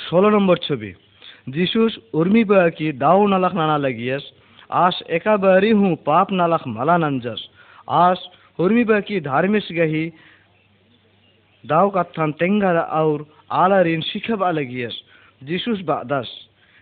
ষোলো 0.10 0.30
নম্বর 0.30 0.58
ছবি 0.58 0.92
যিশুস 1.48 1.94
উর্মি 2.14 2.44
কি 2.78 2.88
দাও 2.94 3.22
নালাক 3.28 3.54
নানা 3.54 3.78
লাগিয়াস 3.78 4.24
আস 4.78 4.96
একাবারি 5.08 5.72
হুঁ 5.74 5.94
পাপ 6.06 6.28
নালাক 6.32 6.64
মালা 6.68 6.96
নঞ্জস 6.98 7.42
আস 8.00 8.20
উর্মি 8.60 8.84
কি 9.02 9.16
ধার্মিক 9.22 9.66
গহি 9.78 10.06
দাও 11.64 11.88
কাত্থান 11.90 12.30
তেঙ্গার 12.32 12.78
আউর 12.92 13.20
আলারিন 13.56 14.02
শিখবা 14.02 14.50
লাগিয়াস 14.52 14.96
যিশুস 15.42 15.80
বাদাস 15.82 16.30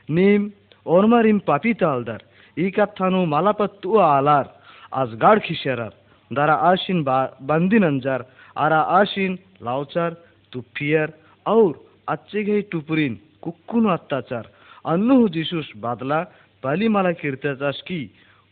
নিম 0.09 0.41
ওরমারিম 0.85 1.37
পাপি 1.39 1.71
তালদার 1.73 2.21
ই 2.57 2.67
কাত্থানু 2.71 3.19
মালাপত্তু 3.25 3.89
আলার 4.09 4.47
আজ 4.91 5.09
গাড় 5.21 5.39
খিসেরার 5.39 5.93
দারা 6.31 6.55
আশিন 6.63 6.99
বান্দিন 7.41 7.83
अंजार 7.83 8.21
আরা 8.55 8.79
আশিন 8.93 9.31
লাউচার 9.61 10.11
তুফিয়ার 10.53 11.09
और 11.45 11.71
आजचे 12.07 12.43
घे 12.43 12.59
टुपरीन 12.71 13.13
कुक्कुन 13.41 13.89
अत्याचार 13.91 14.45
अन्नुह 14.85 15.27
जिसूस 15.29 15.69
बादला 15.77 16.19
पालीमाला 16.63 17.11
कीर्त्याचास 17.21 17.81
की 17.87 18.01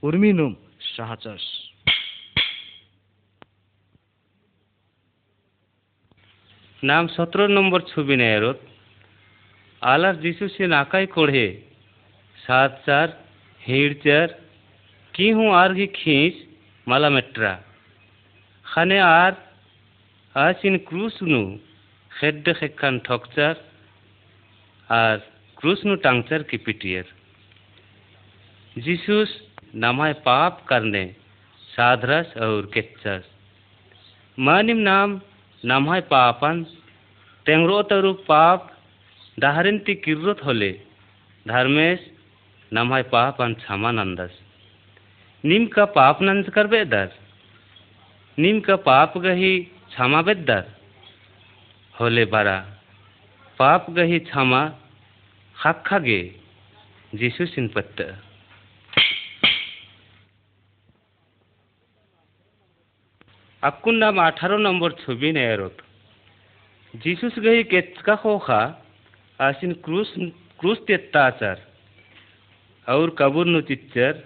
उर्मिनुम 0.04 0.54
साहचास 0.91 1.43
নাম 6.84 7.04
সতেরো 7.15 7.45
নম্বর 7.49 7.82
ছবি 7.91 8.15
নেয়রত 8.21 8.60
আলার 9.82 10.15
যিশু 10.21 10.45
সে 10.56 10.65
নাকাই 10.67 11.06
কোড়ে 11.15 11.45
সাত 12.36 12.71
চার 12.86 13.08
হিড় 13.62 13.93
চার 14.06 14.27
কি 15.13 15.27
হুঁ 15.36 15.49
আর 15.54 15.69
ঘি 15.77 15.88
খিঁচ 15.99 16.36
মালা 16.88 17.10
মেট্রা 17.15 17.54
খানে 18.65 18.97
আর 19.19 19.34
আসিন 20.36 20.75
ক্রুশ 20.88 21.15
নু 21.32 21.43
খেড্ডে 22.15 22.54
খেক্কান 22.54 22.95
ঠকচার 23.06 23.56
আর 24.89 25.17
ক্রুশ 25.58 25.80
নু 25.88 25.95
টাংচার 26.06 26.41
কি 26.49 26.58
পিটিয়ের 26.65 27.08
যিশুস 28.75 29.32
নামায় 29.75 30.13
पाप 30.21 30.65
करने 30.67 31.06
साधरस 31.60 32.34
और 32.38 32.65
केच्चस 32.73 33.23
मानिम 34.38 34.77
नाम 34.80 35.19
नामाय 35.63 36.01
पापन 36.10 36.63
टेंगरो 37.45 37.82
तरु 37.84 38.12
पाप 38.25 38.67
दाहरिंती 39.38 39.95
किर्रत 39.97 40.43
होले 40.45 40.71
धर्मेश 41.45 41.99
नामाय 42.71 43.04
पापन 43.06 43.54
क्षमानंदस 43.56 44.38
निम 45.43 45.65
का 45.67 45.86
पाप 45.93 46.21
नंद 46.21 46.49
कर 46.49 46.67
बेदर 46.67 47.10
निम 48.38 48.60
का 48.60 48.75
पाप 48.84 49.17
गही 49.19 49.58
क्षमा 49.63 50.21
बेदर 50.23 50.63
हलेबारा 51.96 52.56
पाप 53.59 53.87
गहि 53.90 54.18
छामा 54.26 54.59
खाखागे 55.56 56.18
जीशु 57.12 57.46
सिनपत्ता 57.46 58.09
आपको 63.62 63.92
नाम 63.94 64.20
अठारो 64.22 64.59
नंबर 64.61 64.92
छवि 64.98 65.32
नयारत 65.32 65.82
जीसुस 66.94 67.38
गई 67.40 67.62
केतका 67.66 68.16
खोखा 68.18 68.61
आसिन 69.40 69.72
क्रूस 69.85 70.14
क्रूस 70.61 70.87
तेत्ताचार 70.87 71.66
और 72.87 73.16
कबूर 73.18 73.46
नु 73.48 73.61
चिच्चर 73.68 74.24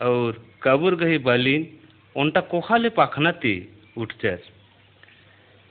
और 0.00 0.44
कबूर 0.62 0.94
गही 0.96 1.18
बालिन 1.24 1.68
उनटा 2.16 2.40
कोखा 2.50 2.76
ले 2.78 2.88
पाखनाती 2.96 3.54
उठचर 3.96 4.38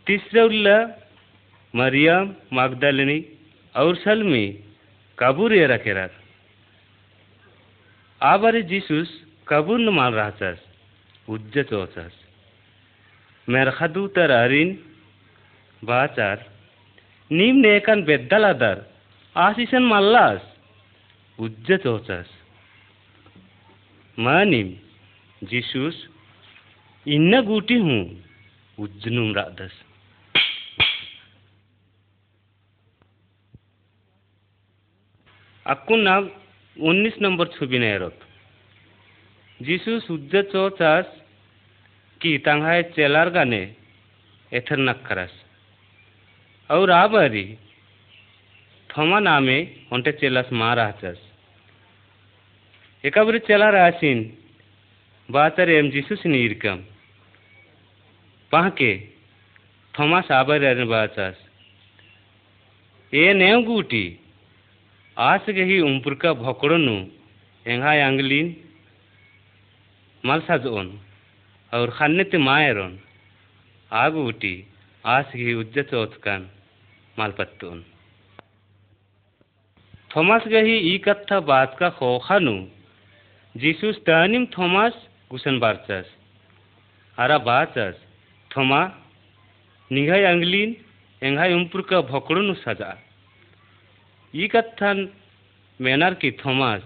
तीसरे 0.10 0.76
मरियम, 1.74 2.30
मागदालिनी 2.54 3.17
और 3.76 3.95
सलमी 3.95 4.45
कबूर 5.17 5.54
ये 5.54 5.65
रखेरार 5.67 6.12
आबारे 8.22 8.62
जीसुस 8.72 9.10
कबूर 9.48 9.80
न 9.80 9.89
माल 9.93 10.13
राहचास 10.13 10.63
उज्ज 11.28 11.58
चोचास 11.69 12.13
मेरखादू 13.48 14.08
तर 14.15 14.32
अरिन, 14.34 14.69
बाचार, 15.82 16.38
नीम 17.32 17.56
नेकान 17.58 18.04
बेद्दलादार 18.04 18.82
आशिसन 19.36 19.84
मल्लास 19.84 20.41
उज्ज 21.39 21.72
चोचास 21.84 22.30
मानिम 24.17 24.74
जीसुस 25.41 26.02
इन्न 27.06 27.41
गुटी 27.45 27.78
हूँ। 27.78 28.02
उज्जनुम 28.78 29.34
रादस 29.36 29.78
अक्कुन 35.68 36.01
नाम 36.01 36.31
उन्नीस 36.77 37.14
नंबर 37.23 37.47
छुबी 37.49 37.79
नेरत 37.79 38.20
जिसु 39.62 40.01
सूज्य 40.01 40.42
चौचास 40.42 41.20
की 42.20 42.38
तंगाय 42.38 42.83
चेलार 42.83 43.31
गाने 43.31 43.62
एथर 44.53 44.79
नक्करस 44.79 45.44
और 46.70 46.90
आबारी 46.90 47.59
थमा 48.90 49.18
नामे 49.20 49.59
onte 49.92 50.12
chelas 50.12 50.51
marachas 50.53 51.20
ekabri 53.05 53.40
chelar 53.40 53.75
asin 53.75 54.20
batar 55.29 55.68
em 55.68 55.90
jesus 55.90 56.27
nirkam 56.27 56.83
pahke 58.53 58.92
thomas 59.94 60.31
abar 60.31 60.61
erin 60.62 60.88
bachas 60.88 61.37
e 63.12 63.33
neunguti 63.33 64.05
आसगे 64.05 64.28
ही 65.18 65.81
उम्पुरका 65.81 66.33
भोकड़नु 66.42 66.97
एंगा 67.66 67.92
यांगलिन 67.94 68.55
मलसाजोन 70.25 70.88
और 71.73 71.90
खाने 71.90 72.25
ते 72.25 72.38
मायरोन 72.38 72.99
आगुटी 73.90 74.55
आसगे 75.05 75.55
उज्जत 75.55 75.94
ओतकान 75.94 76.49
मालपत्तोन 77.16 77.85
थॉमस 80.11 80.47
गही 80.49 80.77
ई 80.94 80.99
कत्था 81.05 81.40
बात 81.51 81.77
का 81.81 81.90
खोखानु 81.99 82.57
जीसुस 83.55 83.99
तानिम 84.07 84.44
थॉमस 84.59 84.94
गुसन 85.31 85.59
बारचस 85.59 86.11
आरा 87.18 87.38
बाचस 87.49 87.97
थोमा 88.51 88.81
निघाय 89.90 90.25
अंगलीन 90.25 90.77
एंघाय 91.23 91.53
उम्पुरका 91.55 92.01
भोकड़नु 92.11 92.55
सजा 92.62 92.92
कत्थन 94.34 95.08
मेनार 95.80 96.13
की 96.13 96.32
थोमास 96.32 96.82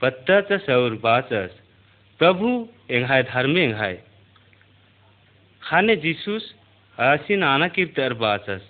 पत्ताचस 0.00 0.68
और 0.70 0.94
बाचस, 0.94 1.50
प्रभु 2.20 2.48
एंघाय, 2.90 3.22
धर्मे 3.22 3.62
एंघाय। 3.62 3.94
खाने 5.62 5.96
जीसुस 5.96 6.54
आसिन 6.98 7.42
आना 7.42 7.68
कीर्तर 7.68 8.12
बाचस। 8.14 8.62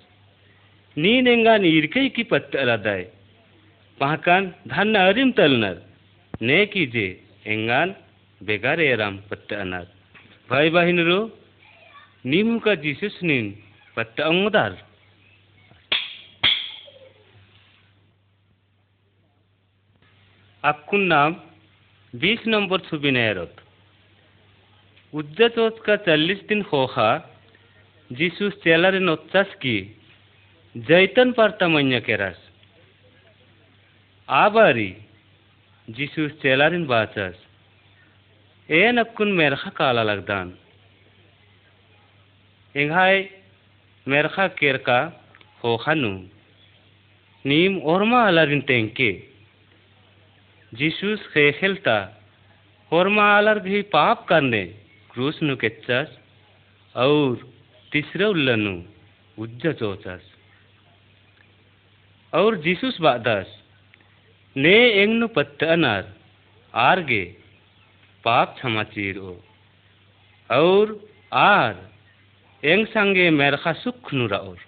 नीन 0.96 1.28
एंगान 1.28 1.64
इरकई 1.64 2.08
की 2.08 2.22
पत्ता 2.22 2.62
लदाय 2.62 3.02
पहकान 4.00 4.52
धन 4.68 4.94
अरिम 4.94 5.30
तलनर। 5.30 5.76
ने 6.42 6.66
कीजे 6.66 7.08
एंगान 7.46 7.94
बेगार 8.40 8.80
एराम 8.80 9.16
पत्ता 9.30 9.60
अनार। 9.60 9.86
भाई 10.50 10.70
बहन 10.70 11.00
रो 11.00 11.18
नीम 12.26 12.58
का 12.58 12.74
जीसुस 12.74 13.18
नीन 13.22 13.54
पत्ता 13.96 14.24
अंगदार 14.24 14.78
अक्कुन 20.63 21.01
नाम 21.07 21.35
बीस 22.13 22.47
नंबर 22.47 22.79
छुबी 22.81 23.11
नेरत 23.11 23.55
उज्जत 25.13 25.55
का 25.85 25.95
चालीस 26.03 26.41
दिन 26.47 26.63
खोखा 26.63 27.07
जीसुस 28.11 28.53
चेलारे 28.63 28.99
नोच्चास 29.01 29.53
की 29.61 29.77
जैतन 30.75 31.31
पारता 31.31 31.67
मन्या 31.67 31.99
केरास 31.99 32.39
आबारी 34.29 34.89
जीसुस 35.87 36.31
चेलारिन 36.41 36.85
बाचस 36.85 37.41
ए 38.69 38.91
नक्कुन 38.91 39.31
मेरखा 39.33 39.69
काला 39.71 40.03
लगदान 40.03 40.53
एंघाय 42.75 43.23
मेरखा 44.07 44.47
केरका 44.55 44.97
खोखानु 45.61 46.11
नीम 47.45 47.77
ओरमा 47.85 48.25
अलारिन 48.27 48.59
टेंके 48.67 49.11
जीसुस 50.74 51.26
खेलता 51.26 52.22
होरमा 52.92 53.24
आलर 53.38 53.58
भी 53.58 53.82
पाप 53.82 54.26
करने, 54.28 54.64
क्रूस 55.10 55.42
नु 55.42 55.56
केच्चस, 55.56 56.18
और 56.96 57.50
तीसरे 57.92 58.24
उल्लनु, 58.24 58.82
उज्जा 59.38 59.72
चोचस। 59.72 60.20
और 62.34 62.56
जीसुस 62.56 63.00
बादस, 63.00 63.62
ने 64.56 64.90
एंगनु 64.90 65.28
पत्तनार 65.28 66.14
आरगे, 66.74 67.36
पाप 68.24 68.54
क्षमा 68.54 68.82
चीरो। 68.82 69.44
और 70.50 71.08
आर, 71.32 71.90
एंग 72.64 72.86
संगे 72.86 73.30
मेरखा 73.30 73.72
सुख 73.72 74.14
नुरा 74.14 74.38
और 74.38 74.58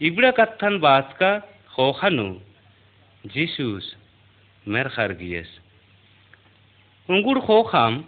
इबड़ा 0.00 0.30
कत्थन 0.30 0.78
बात 0.78 1.16
का 1.20 1.38
खोखानु 1.74 2.34
जीसुस 2.34 2.49
खोखाम 7.40 8.04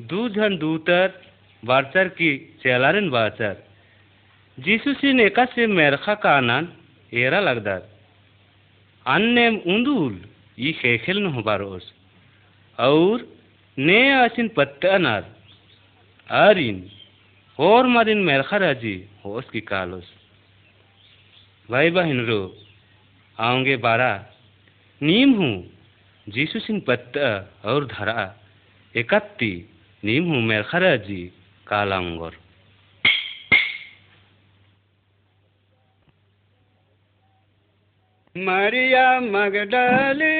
दू 0.00 0.28
झन 0.28 0.56
दूतर 0.56 1.08
बारचर 1.64 2.08
की 2.08 2.30
चेलारिन 2.62 3.10
बारचर 3.10 3.56
जीसुसिन 4.58 5.20
एका 5.20 5.44
से 5.44 5.66
मेरखा 5.66 6.14
कानान 6.14 6.68
एरा 7.12 7.40
लगदार। 7.40 7.80
अन्नेम 9.06 9.56
उंदुल 9.56 10.20
ई 10.58 10.72
खेखेल 10.72 11.18
न 11.18 11.42
बारोस 11.42 11.92
और 12.78 13.28
ने 13.78 14.12
आसिन 14.12 14.48
पत्तनार 14.48 15.22
आरिन 16.28 16.90
और 17.58 17.86
मारिन 17.86 18.18
मेरखा 18.18 18.56
राज़ी 18.56 18.96
होस 19.24 19.50
की 19.50 19.60
कालोस। 19.60 20.12
भाई 21.70 21.90
बहन 21.90 22.20
रो 22.26 22.40
आओगे 23.42 23.76
बारा। 23.76 24.12
नीम 25.00 25.32
हूँ, 25.32 25.54
जीसु 26.26 26.58
सिंह 26.58 26.80
पत्ता 26.86 27.30
और 27.64 27.86
धरा। 27.86 28.34
एकत्ती 28.94 29.50
नीम 30.02 30.24
हूँ 30.24 30.42
मेरखरा 30.42 30.96
जी 30.96 31.22
कालांगोर। 31.66 32.36
मरिया 38.36 39.08
मगडली 39.20 40.36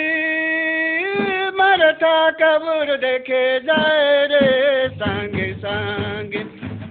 मरथा 1.58 2.30
कब्र 2.30 2.96
देखे 2.96 3.44
जाए 3.60 4.26
रे। 4.26 4.88
संग 4.88 5.36
संग, 5.58 6.32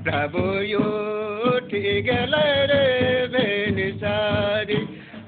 प्रभु 0.03 0.43
यो 0.63 1.59
ठीक 1.59 2.09
रे। 2.69 3.00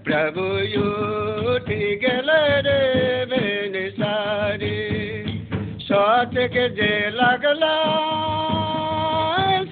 प्रभु 0.05 0.45
यो 0.67 1.57
ठीक 1.59 2.01
रे 2.65 3.25
बेन 3.25 3.75
सारी। 3.89 4.77
सोच 5.81 6.35
के 6.53 6.67
जे 6.69 6.91
लगला, 7.09 7.75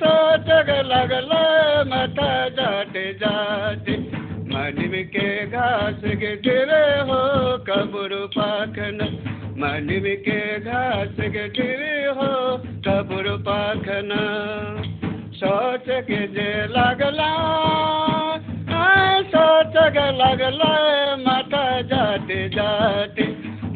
सोच 0.02 0.50
के 0.68 0.78
लगला 0.84 1.44
मथा 1.84 2.32
जाते 2.50 3.04
जाते 3.14 3.98
मानिम 4.54 4.94
के 5.08 5.28
घास 5.48 6.02
के 6.16 6.36
ढेरे 6.38 6.84
हो 7.02 7.22
कब्र 7.70 8.26
पाखन। 8.38 9.00
मानिम 9.58 10.06
के 10.26 10.42
घास 10.60 11.16
के 11.28 11.48
ढेरे 11.50 11.98
हो 12.12 12.32
कब्र 12.88 13.38
पाखन। 13.48 14.10
सोच 15.36 15.86
के 16.08 16.28
जे 16.28 16.52
लगला 16.72 17.32
सोच 19.24 19.74
लगला, 20.12 20.74
माता 21.16 21.82
जाते 21.82 22.50
जाते। 22.50 23.24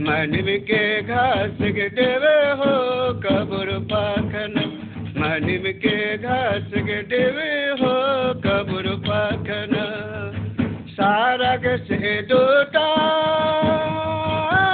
मानिम 0.04 0.46
के 0.46 1.02
घास 1.02 1.58
के 1.62 1.90
ढेरे 1.90 2.52
हो 2.52 2.74
कब्र 3.14 3.80
पाखन। 3.80 4.82
मानिम 5.18 5.62
के 5.62 6.18
घास 6.18 6.72
के 6.76 7.02
ढेरे 7.04 7.70
हो 7.70 7.94
कब्र 8.34 8.96
पाखन। 8.96 9.74
सारग 10.88 11.80
से 11.80 12.22
डोटा 12.22 12.96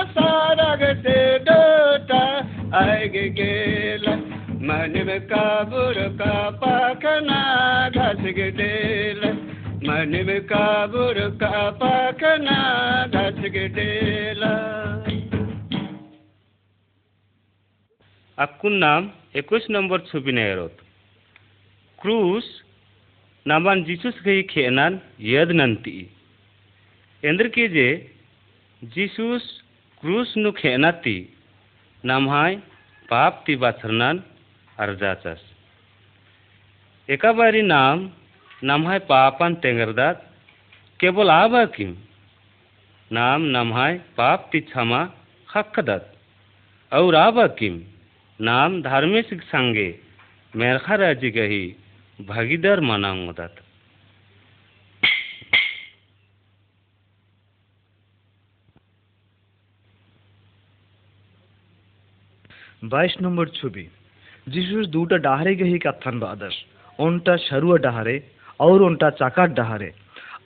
सारग 0.04 0.98
से 1.00 1.40
डोटा। 1.40 2.22
आग 2.78 3.12
गेला 3.16 4.16
मन 4.62 5.04
में 5.08 5.22
काबुर 5.22 5.94
का 5.94 6.50
पाखना 6.50 7.42
घस 7.90 8.22
का 8.22 8.30
पाखना 8.30 8.91
घस 13.12 13.40
गेला 13.50 14.54
अक्कुन 18.38 18.74
नाम 18.74 19.10
एकुश 19.36 19.66
नंबर 19.70 20.00
छुबी 20.00 20.32
नेरत 20.32 20.78
क्रूस 22.00 22.48
नामान 23.48 23.84
जीसुस 23.84 24.22
गई 24.26 24.42
खेनान 24.44 25.00
यद 25.20 25.52
नंती। 25.52 26.10
एंद्र 27.24 27.48
के 27.48 27.68
जे 27.68 27.86
जीसुस 28.82 29.46
क्रूस 30.02 30.34
नु 30.38 30.52
खेनाती 30.52 31.14
नामहाय 32.06 32.56
पाप 33.10 33.44
ती 33.48 33.56
बाथरनान 33.56 34.24
अर्जाचस। 34.80 35.42
एका 37.10 37.32
बारी 37.34 37.62
नाम 37.62 38.10
नामहाय 38.63 38.99
पापान 39.07 39.55
तेंगरदात 39.63 40.23
केवल 41.01 41.31
आबा 41.31 41.65
किम 41.73 41.95
नाम 43.11 43.43
नामहाय 43.51 43.99
पाप 44.17 44.49
ती 44.53 44.61
क्षमा 44.63 45.05
खक्कदात 45.49 46.13
और 46.93 47.15
आबाकिम 47.17 47.81
नाम 48.41 48.81
धार्मिक 48.83 49.43
संगे 49.45 49.89
मेरखा 50.53 50.95
राजी 50.97 51.31
गही 51.33 51.65
भागीदार 52.19 52.81
मानांगोदात 52.83 53.63
বাইশ 62.91 63.15
নম্বর 63.21 63.47
ছবি 63.59 63.85
যিশুর 64.47 64.85
দুটা 64.95 65.17
ডাহারে 65.19 65.53
গেহি 65.61 65.79
কাত্থান 65.85 66.17
বাদাস 66.23 66.57
ওনটা 66.99 67.35
সারুয়া 67.47 67.79
ডাহারে 67.79 68.17
ಅವ್ರುಂಟ 68.62 69.04
ಚಾಕಾಟ್ 69.20 69.56
ಡಹಾರೆ 69.56 69.90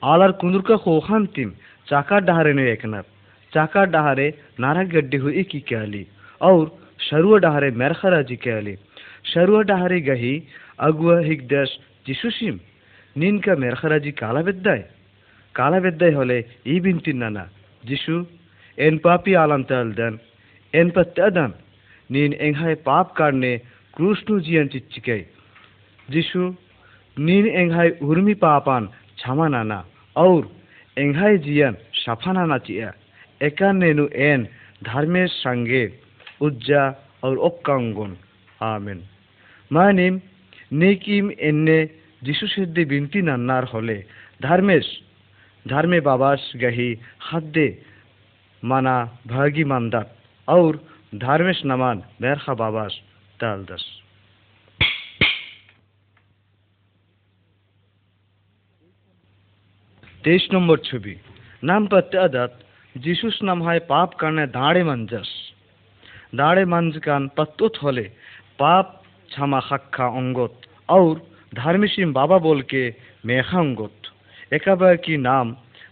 ಆಲಾರ್ 0.04 0.34
ಕುಂದುರ್ಕ 0.34 0.72
ಹೋಹಾನ್ 0.84 1.28
ತಿಮ್ 1.36 1.52
ಚಾಕಾಟ್ 1.88 2.26
ಡಹಾರೆನೆ 2.26 2.64
ಏಕನಪ್ 2.70 3.08
ಚಾಕಾಟ್ 3.52 3.92
ಡಹಾರೆ 3.92 4.26
ನಾರಾಗಡ್ಡಿ 4.58 5.18
ಹುಯಿ 5.18 5.42
ಕಿ 5.44 5.60
ಕ್ಯಾಲಿ 5.70 6.02
ಅವ್ರ 6.40 6.66
ಶರುವ 7.00 7.34
ಡಹಾರೆ 7.36 7.68
ಮೆರ್ಖರಾಜಿ 7.82 8.36
ಕ್ಯಾಲಿ 8.36 8.74
ಶರುವ 9.32 9.58
ಡಹಾರೆ 9.62 9.98
ಗಹಿ 10.00 10.34
ಅಗುವ 10.80 11.12
ಹಿಗ್ದಶ್ 11.20 11.74
ಜಿಸುಶಿಮ್ 12.06 12.58
ನಿನ್ಕ 13.16 13.48
ಮೆರ್ಖರಾಜಿ 13.58 14.12
ಕಾಲವೆದ್ದಾಯ್ 14.22 14.84
ಕಾಲವೆದ್ದಾಯ್ 15.54 16.14
ಹೊಲೆ 16.14 16.38
ಈ 16.66 16.74
ಬಿಂತಿನ್ 16.80 17.20
ನನ್ನ 17.20 17.42
ಜಿಶು 17.84 18.16
ಎನ್ 18.78 18.98
ಪಾಪಿ 18.98 19.32
ಆಲಂತ 19.34 19.72
ಅಲ್ದನ್ 19.82 20.18
ಎನ್ 20.74 20.92
ಪತ್ತದನ್ 20.92 21.54
ನೀನ್ 22.10 22.34
ಎಂಹಾಯ್ 22.46 22.78
ಪಾಪ್ 22.84 23.12
ಕಾಡ್ನೆ 23.14 23.52
ಕೃಷ್ಣು 23.96 24.34
ಜಿಯನ್ 24.38 24.70
ಚಿಚ್ಚಿಕೈ 24.70 25.20
ಜಿಶು 26.08 26.44
nin 27.16 27.46
enghai 27.46 27.90
urmi 28.00 28.34
papan 28.34 28.88
chamanana 29.18 29.80
aur 30.16 30.42
enghai 30.96 31.34
jiyan 31.38 31.74
safanana 32.04 32.58
chia 32.60 32.90
ekanenu 33.40 34.04
en 34.12 34.48
dharmesh 34.82 35.34
sange 35.42 35.82
ujja 36.40 36.82
aur 37.22 37.36
okkangon 37.48 38.12
amen 38.60 39.00
manim 39.70 40.14
নেকিম 40.72 41.26
এন্নে 41.48 41.78
যিশু 42.22 42.46
সিদ্ধি 42.54 42.82
বিনতি 42.84 43.20
নান্নার 43.22 43.64
হলে 43.72 43.96
ধার্মেশ 44.42 44.86
ধার্মে 45.66 45.98
বাবাস 46.00 46.40
গাহি 46.62 46.90
হাদ্দে 47.18 47.68
মানা 48.62 48.96
ভাগি 49.28 49.64
মান্দাত 49.64 50.08
আউর 50.48 50.74
ধার্মেশ 51.18 51.58
নামান 51.64 51.96
বেরখা 52.20 52.54
বাবাস 52.54 52.92
তালদাস 53.40 53.84
তেইশ 60.26 60.44
নম্বর 60.54 60.78
ছবি। 60.88 61.14
নাম 61.62 61.82
પર 61.90 62.00
ત્યાદાત 62.12 62.52
যিশুস 62.94 63.36
নাম 63.48 63.58
হয় 63.62 63.80
পাপ 63.88 64.10
কানে 64.20 64.44
দাঁড়ে 64.56 64.82
মাঞ্জাস 64.82 65.30
দাঁড়ে 66.38 66.64
মাঞ্জ 66.72 66.92
কান 67.06 67.22
পত্তুত 67.36 67.74
হলে 67.82 68.04
পাপ 68.58 68.86
ছামা 69.32 69.60
খাক্ষা 69.68 70.06
অঙ্গত। 70.20 70.52
আউর 70.88 71.16
ধার্মিসীম 71.54 72.08
বাবা 72.12 72.36
বলকে 72.48 72.82
মেখা 73.24 73.58
অঙ্গত। 73.58 73.96
একাবার 74.56 74.96
কি 75.04 75.14
নাম? 75.28 75.46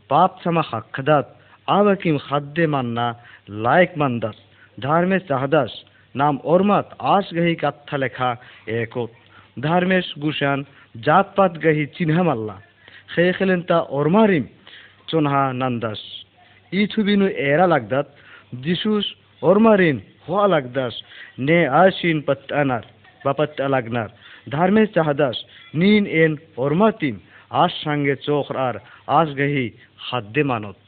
পাপ 0.09 0.31
ছামা 0.43 0.63
খাক্ষাদাত 0.71 1.27
আবার 1.67 1.97
কিম 2.03 2.17
খাদ্যে 2.27 2.65
মান্না? 2.75 3.07
লায়ক 3.65 3.93
মান্দাত 4.01 4.37
ধার্মে 4.79 5.19
চাহদাস। 5.31 5.73
নাম 6.15 6.35
অরমাত। 6.53 6.87
আশ 7.15 7.27
গাহি 7.37 7.55
কাত্থা 7.63 7.97
লেখা 8.03 8.31
একত 8.81 9.11
ধার্মেশ 9.61 10.07
জাত 10.41 10.61
জাতপাত 11.07 11.53
গাহি 11.65 11.85
চিহ্ন 11.97 12.17
মাল্লা। 12.23 12.57
хейхелента 13.09 13.79
ормарим 13.91 14.49
чонха 15.07 15.53
нандаш 15.53 15.99
и 16.73 16.89
чубину 16.89 17.27
эра 17.27 17.67
лагдат 17.67 18.07
дишуш 18.55 19.05
ормарин 19.43 20.03
хуа 20.27 20.47
лагдаш 20.47 20.95
не 21.39 21.59
ашин 21.83 22.19
паттанар 22.23 22.85
বাপাত 23.25 23.61
লাগনার 23.65 24.11
ধার্মের 24.51 24.89
চাহাদাস 24.95 25.37
নিন 25.75 26.05
এন 26.15 26.33
অর্মাতিন 26.57 27.15
আশ 27.63 27.73
সঙ্গে 27.85 28.15
চোখ 28.27 28.47
আর 28.59 28.75
আশ 29.19 29.29
গেহি 29.39 29.67
হাদ্দে 29.99 30.43
মানত 30.43 30.84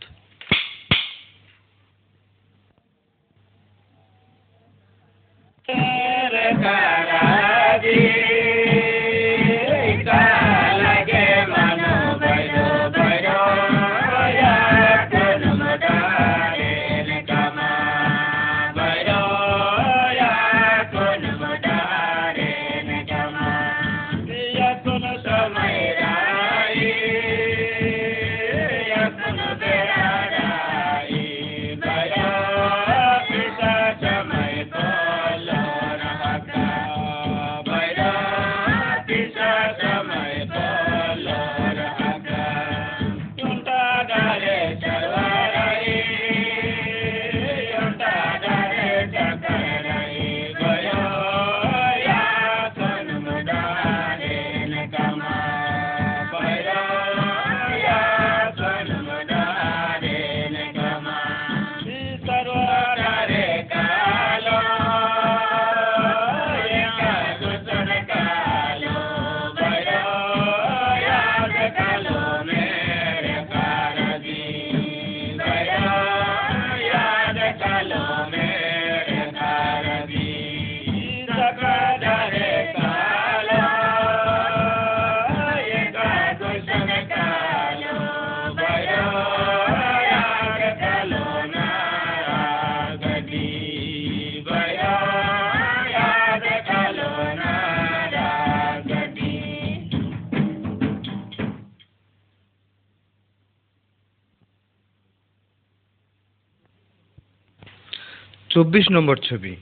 চব্বিশ 108.57 108.87
নম্বর 108.91 109.17
ছবি। 109.17 109.57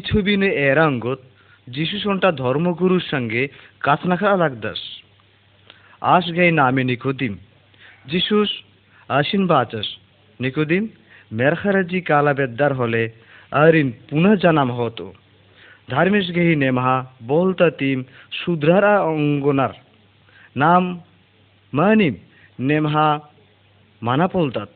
ছবি 0.00 0.36
নে 0.36 0.48
এরাঙ্গত 0.68 1.20
যিশু 1.68 1.96
সন্টা 1.98 2.32
ধর্মগুরুর 2.32 3.04
সঙ্গে 3.10 3.48
কাতনাখা 3.80 4.36
লাগদাস 4.36 4.80
আশ 6.00 6.24
গাই 6.36 6.50
নামে 6.52 6.82
নিকোদিম। 6.84 7.34
যিশুস 8.06 8.50
আশিন 9.08 9.46
বাচাস। 9.46 9.88
নিকোদিম, 10.40 10.88
মেরখারাজি 11.32 12.00
কালা 12.00 12.32
বেদ্দার 12.34 12.72
হলে 12.74 13.02
আরিন 13.50 13.92
পুনঃ 14.08 14.36
জানাম 14.36 14.68
হতো। 14.72 15.12
ধার্মিস 15.90 16.26
গেহি 16.34 16.54
নেমহা 16.56 16.96
বলতা 17.26 17.70
তিম 17.70 17.98
শুদ্রারা 18.32 18.94
অঙ্গনার 19.00 19.74
নাম 20.56 20.82
মানিম 21.74 22.14
নেমহা 22.60 23.08
মানা 24.02 24.26
পলতাত 24.28 24.72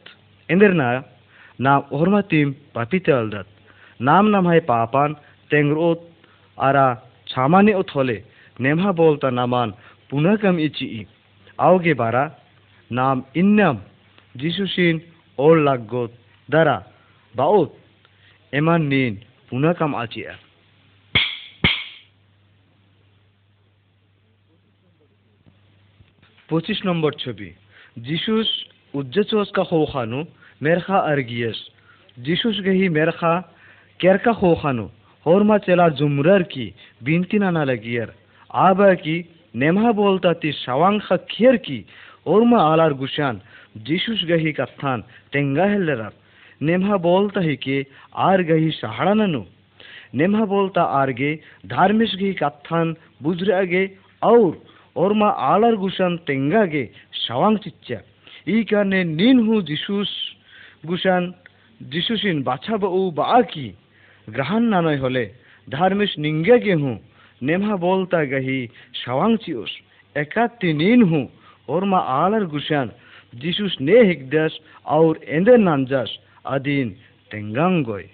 এদের 0.49 0.75
না 0.75 1.14
на 1.59 1.84
орматим 1.90 2.57
папителдат. 2.72 3.46
Нам 4.00 4.30
намхай 4.30 4.61
папан 4.61 5.16
тенгрот 5.50 6.00
ара 6.59 7.00
чамани 7.26 7.72
отхоле 7.72 8.24
немха 8.59 8.92
болта 8.92 9.30
наман 9.30 9.74
пунакам 10.11 10.59
ичии. 10.59 11.07
Ауге 11.59 11.94
бара 11.94 12.30
нам 12.90 13.24
иннам 13.34 13.76
যিশুসিন 14.34 14.96
ওর 15.38 15.57
লাগত 15.66 16.11
দ্বারা 16.48 16.76
বাউত 17.34 17.70
এমান 18.52 18.80
নিন 18.92 19.14
পুনাকাম 19.48 19.92
আচিয়া 20.02 20.34
পঁচিশ 26.48 26.78
নম্বর 26.88 27.12
ছবি 27.22 27.48
যিশুস 28.07 28.48
উজ্জেচকা 28.94 29.62
হৌখানু 29.70 30.20
merxa 30.65 30.99
ergiyes. 31.12 31.59
Jishuş 32.17 32.57
gehi 32.67 32.91
merxa 32.91 33.33
kerka 34.01 34.33
hoxanu. 34.33 34.87
Horma 35.27 35.59
çela 35.59 35.91
zumrar 35.91 36.49
ki 36.49 36.75
bintin 37.01 37.41
anala 37.41 37.75
giyer. 37.75 38.09
Aba 38.51 38.95
ki 38.95 39.17
nemha 39.55 39.97
bolta 39.97 40.35
ti 40.35 40.51
şavangha 40.65 41.17
kiyer 41.27 41.57
ki 41.62 41.85
horma 42.25 42.61
alar 42.62 42.91
guşan. 42.91 43.37
Jishuş 43.87 44.21
gehi 44.27 44.53
kathan 44.53 44.99
tenga 45.33 45.67
hellerar. 45.67 46.12
नेमहा 46.61 46.97
बोलता 46.97 47.41
ही 47.41 47.57
के 47.57 47.85
आर 48.17 48.43
गही 48.43 48.71
सहाड़ाननु 48.73 49.41
नेमहा 50.15 50.45
बोलता 50.45 50.83
आरगे 51.01 51.35
धार्मिक 51.67 52.11
गही 52.15 52.33
कात्थान 52.35 52.95
बुजरागे 53.23 53.85
और 54.23 54.53
और 54.97 55.12
मा 55.12 55.29
आलर 55.45 55.75
गुशन 55.77 56.17
तेंगा 56.27 56.65
गे 56.65 56.85
शवांग 57.21 57.57
चिच्चा 57.65 57.99
ई 58.49 58.62
कारणे 58.71 59.03
नीन 59.11 59.39
हूँ 59.47 59.61
जिशुस 59.62 60.12
গুষেন 60.89 61.32
দিশুচিন 61.91 62.43
বাছা 62.43 62.76
বউ 62.76 63.11
বা 63.11 63.39
바아키 63.39 63.70
গ্রহণ 64.30 64.62
নানয় 64.62 65.01
হলে 65.01 65.32
ধার্মিস 65.70 66.18
নিঙ্গে 66.18 66.59
গেহু 66.59 66.99
নেমা 67.43 67.76
বলতা 67.76 68.24
গাহি, 68.24 68.68
সাওয়াং 68.95 69.37
চিউস 69.37 69.70
একা 70.14 70.49
তিনিন 70.49 71.03
হু। 71.03 71.28
ওর 71.68 71.85
মা 71.85 71.99
আলার 71.99 72.47
গুশান 72.47 72.89
যিশুস 73.35 73.80
নে 73.80 73.93
হিকদাস 73.93 74.53
আউর 74.85 75.16
এন্দের 75.16 75.61
নানজাস 75.61 76.09
আদিন 76.45 76.95
তেঙ্গাং 77.30 77.85
গয়। 77.85 78.09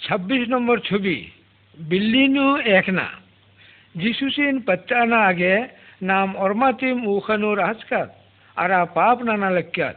ছাব্বিশ 0.00 0.48
নম্বর 0.48 0.78
ছবি, 0.78 1.30
বিল্লিনু 1.78 2.56
একনা 2.56 3.21
जिसुसिन 3.96 4.58
पच्चाना 4.60 5.16
आगे, 5.16 5.56
नाम 6.02 6.34
ormatim 6.34 7.04
ukhanur 7.06 7.58
haskat 7.58 8.10
ara 8.56 8.86
pap 8.86 9.22
nana 9.22 9.50
lekkyat 9.50 9.96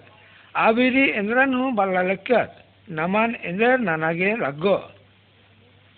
abiri 0.56 1.16
endranu 1.18 1.76
balla 1.76 2.04
lekkyat 2.04 2.52
naman 2.90 3.36
endar 3.44 3.78
nanage 3.80 4.40
raggo 4.40 4.80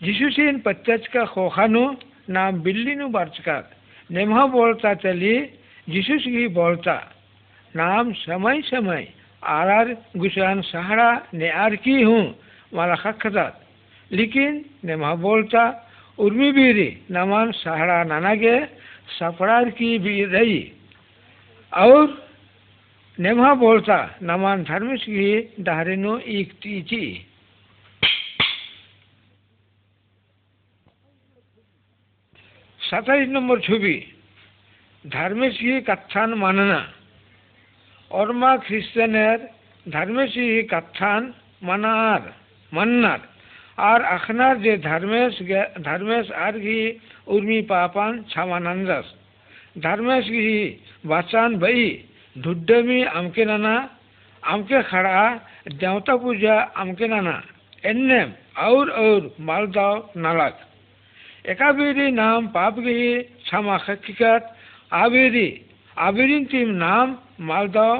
जिसुसिन 0.02 0.60
पच्चचका 0.62 1.24
खोखानु, 1.26 1.84
नाम 2.30 2.62
बिल्लीनु 2.62 3.08
बारचकात, 3.10 3.66
नेमहा 4.10 4.46
बोलता 4.46 4.94
चली 4.94 5.36
जिसुस 5.90 6.24
की 6.24 6.48
बोलता, 6.54 6.96
नाम 7.76 8.12
समय 8.14 8.62
समय 8.62 9.04
आरार 9.42 9.88
गुशान 10.18 10.62
सहारा 10.62 11.10
ने 11.34 11.50
आर 11.50 11.76
की 11.76 12.02
हूँ 12.02 12.24
माला 12.74 12.96
खखतात 12.96 13.54
लेकिन 14.12 14.66
नेमा 14.86 15.14
बोलता 15.16 15.64
ಉರ್ವಿ 16.20 16.50
ಬೀರಿ 16.52 16.90
ನಮನ್ 17.10 17.52
ಸಹಳ 17.54 17.90
की 19.72 19.98
भी 20.00 20.24
रही। 20.26 20.72
और 21.74 22.04
नेमा 23.18 23.54
बोलता, 23.54 23.98
नमन 24.22 24.64
धर्मिस 24.64 25.04
की 25.04 25.30
दाहरिनो 25.60 26.18
एक 26.20 26.54
थी 26.54 27.28
सत्ताईस 32.80 33.30
नंबर 33.30 33.60
छुबी 33.60 33.96
धर्मेश 35.06 35.58
की 35.58 35.80
कथान 35.82 36.34
मानना। 36.34 36.82
और 38.12 38.32
माँ 38.32 38.58
ख्रिस्टनर 38.60 39.38
धर्मेश 39.86 40.32
की 40.32 40.62
कथान 40.64 41.34
मनार, 41.64 42.22
मन्नार। 42.72 43.22
আর 43.78 44.00
আখনার 44.06 44.56
যে 44.62 44.74
ধর্মেশ 44.78 45.34
ধর্মেশ 45.84 46.26
আর 46.32 46.54
ঘি, 46.60 46.82
উর্মি 47.28 47.60
পাপান 47.62 48.12
ছামানন্দস। 48.24 49.08
ধর্মেশ 49.82 50.26
ঘি, 50.26 50.60
বাচান 51.06 51.50
বই 51.56 51.84
ঢুড্ডমি 52.36 53.00
আমকে 53.14 53.44
নানা, 53.46 53.76
আমকে 54.44 54.78
খাড়া, 54.84 55.20
দেওতা 55.80 56.16
পূজা 56.18 56.56
আমকে 56.76 57.08
নানা। 57.08 57.38
এন্নেম 57.84 58.30
और 58.60 58.90
और 58.92 59.36
मालदाव 59.40 59.96
नालाक 60.16 60.56
एकाबेरी 61.46 62.08
नाम 62.12 62.48
पाप 62.48 62.80
गई 62.80 63.22
क्षमा 63.40 63.76
हकीकत 63.88 64.44
आबेरी 64.94 65.48
आबेरी 65.98 66.38
टीम 66.46 66.70
नाम 66.76 67.16
मालदाव 67.40 67.98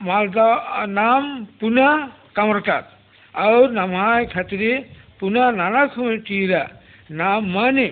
मालदाव 0.00 0.54
নাম 0.90 1.22
পুনা 1.60 1.88
कमरकात 2.36 2.86
और 3.35 3.71
नमाय 3.71 4.25
खतरी 4.27 4.73
पुनः 5.19 5.51
नानक 5.53 5.95
टीरा 6.27 6.63
नाम 7.13 7.51
माने 7.53 7.89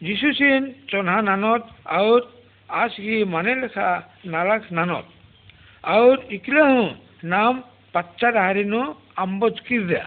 যিশুসিন 0.00 0.62
চোনা 0.90 1.16
নানত 1.22 1.62
और 1.96 2.20
आज 2.74 2.94
की 2.96 3.16
माने 3.24 3.54
लिखा 3.56 3.88
नालक 4.26 4.62
नानत 4.72 5.06
और 5.84 6.14
इकला 6.32 6.64
हूँ 6.66 6.86
नाम 7.26 7.60
पच्चा 7.94 8.30
हारिनो 8.38 8.80
अम्बत 9.18 9.56
किर्दा 9.66 10.02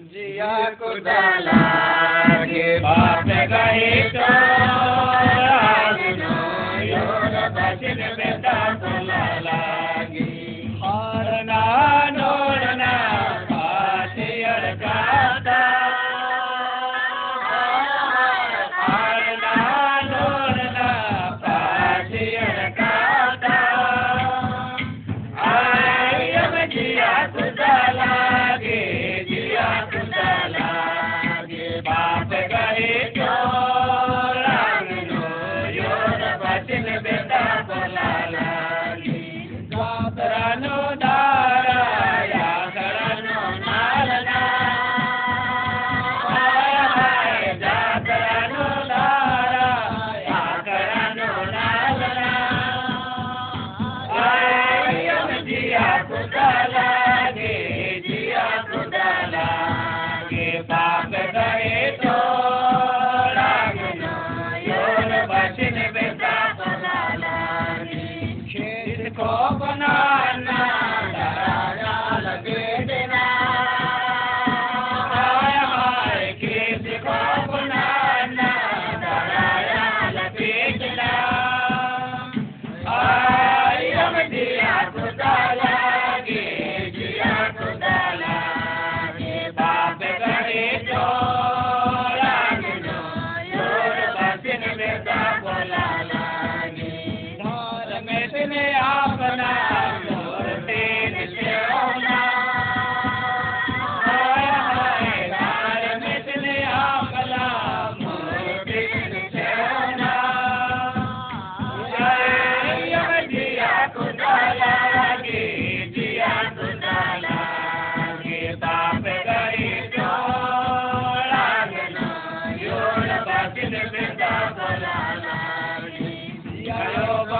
जिया 0.00 0.52
कुदाला 0.78 1.60
के 2.44 2.66
बाप 2.80 3.26
गए 3.50 3.90
तो 4.10 4.65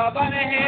जयो 0.07 0.13
बाबन 0.15 0.66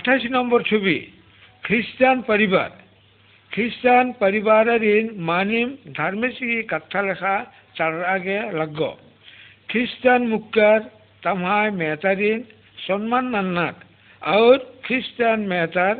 আঠাশ 0.00 0.22
নম্বর 0.30 0.60
ছবি 0.62 0.96
খ্রিস্টান 1.64 2.16
পরিবার 2.22 2.70
খ্রিস্টান 3.52 4.06
পরিবারের 4.18 5.04
মানিম 5.20 5.68
ধার্মেশি 5.94 6.50
কথা 6.68 7.00
লেখা 7.02 7.34
চার 7.76 7.94
আগে 8.06 8.36
লগ্য 8.52 8.80
খ্রিস্টান 9.68 10.22
মুক্কার 10.28 10.80
তামহায় 11.22 11.70
মেহতারিন 11.70 12.40
সম্মান 12.86 13.24
নান্নাক 13.30 13.76
और 14.22 14.56
খ্রিস্টান 14.82 15.38
মেহতার 15.46 15.96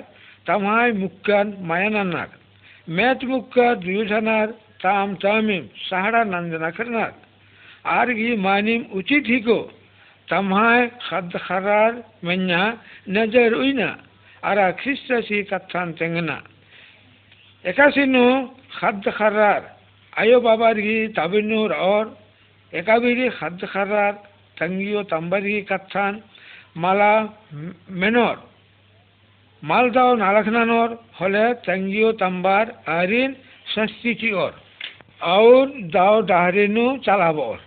তামহায় 0.46 0.92
মুক্কান 0.92 1.46
মায়া 1.60 1.90
নান্নাক 1.90 2.30
মেত 2.88 3.20
মুক্কা 3.24 3.66
দুয়োধনার 3.74 4.48
তাম 4.82 5.08
তামিম 5.14 5.64
সাহারা 5.88 6.20
নন্দনা 6.24 6.70
করনাক 6.70 7.14
আর 7.90 8.08
গি 8.14 8.30
মানিম 8.36 8.80
উচিত 8.90 9.22
হিকো 9.26 9.58
tamhai 10.31 10.81
khad 11.07 11.29
kharar 11.45 11.91
menya 12.23 12.63
najar 13.15 13.51
uina 13.61 13.89
ara 14.49 14.65
krista 14.79 15.17
si 15.27 15.37
kathan 15.51 15.87
tengna 15.99 16.37
ekasinu 17.69 18.25
khad 18.77 19.03
kharar 19.17 19.61
ayo 20.21 20.37
babar 20.45 20.75
gi 20.85 20.99
tabinur 21.17 21.71
or 21.93 22.05
ekabiri 22.79 23.27
khad 23.37 23.59
kharar 23.73 24.13
tangiyo 24.59 25.01
tambari 25.11 25.57
kathan 25.69 26.13
মালা 26.75 27.13
মেনর 28.01 28.37
মালদাও 29.63 30.11
নালাখনানর 30.23 30.89
হলে 31.19 31.45
তাঙ্গিও 31.67 32.09
তাম্বার 32.21 32.65
আরিন 32.99 33.31
সংস্কৃতি 33.73 34.29
ওর 34.43 34.53
আর 35.35 35.67
দাও 35.95 36.15
ডাহরিনু 36.29 36.85
চালাবর 37.05 37.57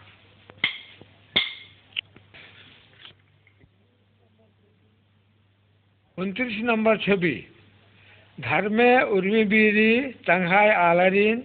উনত্রিশ 6.18 6.56
নম্বর 6.70 6.94
ছবি। 7.06 7.34
ধর্মে 8.38 8.90
উর্মি 9.14 9.42
বিড়ি 9.52 9.92
টাঙ্গায় 10.26 10.72
আলারিন 10.88 11.36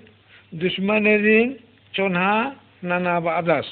দুশ্মানেরিন 0.59 1.47
চোনহা, 1.93 2.37
নানা 2.89 3.15
বাদাস 3.19 3.67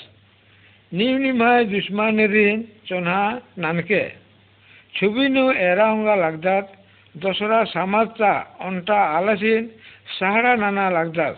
নিম 0.91 1.15
নিমায় 1.17 1.63
দুশ্মানেরিন 1.65 2.57
চোনহা, 2.85 3.25
নানকে। 3.57 4.03
ছবি 4.93 5.25
নু 5.35 5.43
এরাঙ্গা 5.69 6.15
লাগদাত 6.23 6.65
দোসরা 7.15 7.59
সামাজটা 7.65 8.31
অন্টা 8.67 8.99
আলাসিন, 9.17 9.63
সাহারা 10.17 10.53
নানা 10.63 10.85
লাগদাস 10.97 11.37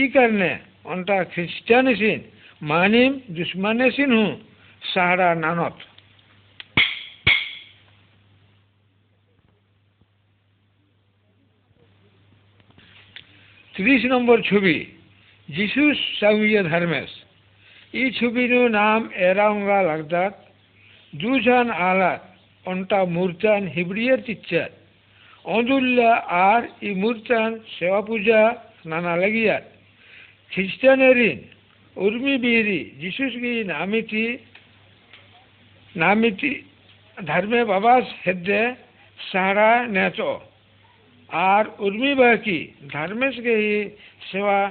ই 0.00 0.02
কারণে 0.14 0.50
অন্টা 0.92 1.16
খ্রিস্টানিসিন, 1.32 2.18
মানিম 2.62 3.12
দুশ্মানেসিন 3.36 4.10
হু 4.16 4.26
সাহারা 4.94 5.28
নানত। 5.44 5.76
ત્રીસ 13.78 14.02
নম্বর 14.04 14.38
ছবি 14.42 14.76
যিশু 15.48 15.82
સામ્ય 16.20 16.62
ધર્મેશ 16.70 17.14
এই 18.00 18.08
ছবির 18.18 18.52
নাম 18.70 19.00
এরাঙ্গা 19.28 19.78
લાગતા 19.82 20.28
দুজন 21.12 21.66
আলাদ, 21.90 22.20
অন্টা 22.66 23.00
মূর্তান 23.16 23.62
হিব্রিয়ার 23.66 24.20
চিচ্ছার 24.26 24.70
অদুল্লা 25.44 26.12
আর 26.48 26.62
ই 26.82 26.90
মূর্তান 26.94 27.50
সেবা 27.78 28.00
পূজা 28.02 28.40
নানা 28.86 29.14
লাগিয়ার 29.16 29.62
খ্রিস্টানের 30.52 31.18
উর্মি 31.96 32.34
বিহরি 32.38 32.80
যিশুস 33.00 33.34
গি 33.42 33.54
নামিতি 33.64 34.26
নামিতি, 35.96 36.52
ধর্মে 37.16 37.60
বাবাস 37.64 38.04
হেদে 38.26 38.62
সারা 39.32 39.70
নেচ 39.86 40.18
आर 41.30 41.66
उर्मीबाकी 41.80 42.58
धर्मेश 42.82 43.38
गेही 43.38 43.88
सेवा 44.32 44.68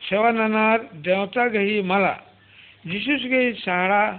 सेवा 0.00 0.30
नाणार 0.30 0.80
देवता 0.94 1.46
गही, 1.48 1.80
मला। 1.82 2.16
जिसूस 2.86 3.22
गेही 3.24 3.52
साळा 3.52 4.10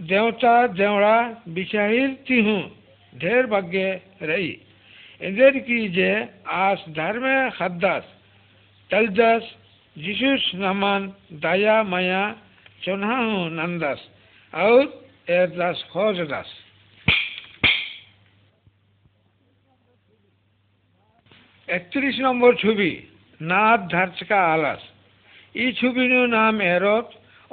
देवता, 0.00 0.66
देवड़ा 0.66 1.42
बिचाहिर 1.48 2.08
तिहूँ, 2.28 2.62
ढेर 3.18 3.46
भाग्य 3.46 4.00
रही। 4.22 4.56
इंद्र 5.20 5.50
की 5.50 5.88
जय, 5.88 6.26
आस 6.46 6.84
धर्म 6.88 7.24
हद्दास 7.60 8.04
तलदस 8.90 9.44
जिसूस 9.98 10.50
नमन, 10.54 11.08
दया, 11.32 11.82
माया 11.82 12.32
चुन्हा 12.84 13.16
नंदस। 13.50 14.00
और 14.54 14.86
एरदास 15.28 15.84
हौजदास 15.94 16.48
একত্রিশ 21.76 22.16
নম্বর 22.26 22.52
ছবি, 22.62 22.90
নাদ 23.40 23.80
ধার্চকা 23.94 24.38
আলাস। 24.54 24.82
এই 25.62 25.70
ছবির 25.80 26.12
নাম 26.36 26.54
এরত 26.74 27.08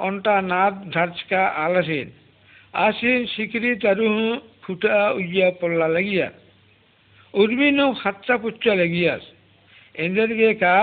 অন্টা 0.06 0.34
নাদ 0.52 0.74
ধার্চকা 0.94 1.42
আলাসিন। 1.64 2.08
আসিন 2.86 3.20
সিকরি 3.34 3.70
তারুহ 3.82 4.16
ফুটা 4.62 4.98
উইয়া 5.18 5.48
পল্লা 5.60 5.88
লাগিয়া। 5.96 6.28
উর্মিন 7.34 7.78
খাচ্চা 8.02 8.34
পুচ্চা 8.42 8.72
লেগিয়াস। 8.80 9.24
এঞ্জের 10.04 10.32
গে 10.38 10.50
কা 10.62 10.76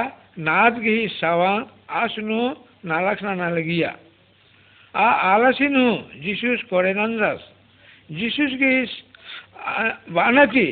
নাদ 0.47 0.73
গেহি 0.85 1.05
সাওয়াং, 1.19 1.57
আসনু 2.01 2.39
নালাখনা 2.89 3.33
না 3.41 3.47
লেগিয়া। 3.57 3.91
আ 5.05 5.07
আলাসিনু 5.33 5.85
যিশুস 6.23 6.61
করে 6.71 6.91
নানজাস 6.99 7.41
যিশুস 8.17 8.53
গেহিস 8.61 8.91
বানাতি 10.17 10.67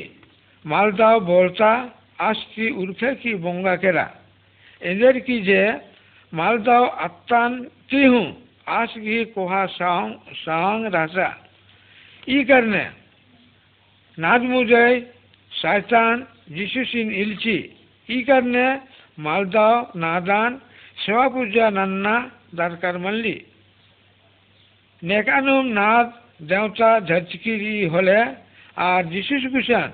মালদা 0.65 1.09
বলতা 1.33 1.71
আসছি 2.27 2.63
উর্ফে 2.81 3.09
কি 3.21 3.31
বঙ্গাকেরা 3.45 4.07
এদের 4.81 5.15
কি 5.25 5.35
যে 5.49 5.61
মালদাও 6.33 6.85
আত্মান 7.05 7.51
তিহু 7.89 8.21
আস 8.79 8.91
গি 9.05 9.17
কোহা 9.35 9.63
সাং 9.77 10.05
সাং 10.43 10.75
রাসা 10.95 11.29
ই 12.27 12.37
কারণে? 12.49 12.83
নাজ 14.17 14.41
মুজয় 14.53 14.95
শয়তান 15.51 16.15
যিশুসিন 16.55 17.07
ইলচি। 17.23 17.57
ই 18.09 18.19
কারণে? 18.29 18.65
মালদাও 19.17 19.75
নাদান, 20.03 20.51
সেবা 21.01 21.25
পূজা 21.29 21.65
নান্না 21.77 22.15
দরকার 22.55 22.95
মানলি 22.99 23.35
নেকানুম 25.01 25.65
নাদ 25.79 26.07
দেওতা 26.49 26.91
ঝচকিরি 27.09 27.75
হলে, 27.93 28.19
আর 28.87 29.01
যিশুস 29.03 29.43
গুসান 29.53 29.89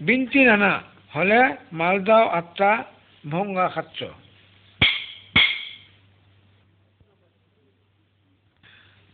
বিনতি 0.00 0.40
নানা। 0.44 0.72
হলে 1.12 1.40
মালদাও 1.72 2.24
আত্মা 2.38 2.72
ভঙ্গা 3.24 3.66
খাচ্ছ। 3.74 3.98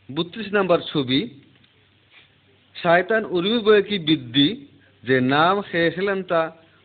বত্রিশ 0.09 0.49
নাম্বার 0.57 0.80
ছবি। 0.90 1.20
শয়তান 2.74 3.22
উর্মি 3.36 3.59
বয়কি 3.66 3.97
বিদ্যি 4.09 4.49
যে 5.03 5.16
নাম 5.32 5.55
খেয়েছিলেন 5.68 6.20
তা 6.30 6.42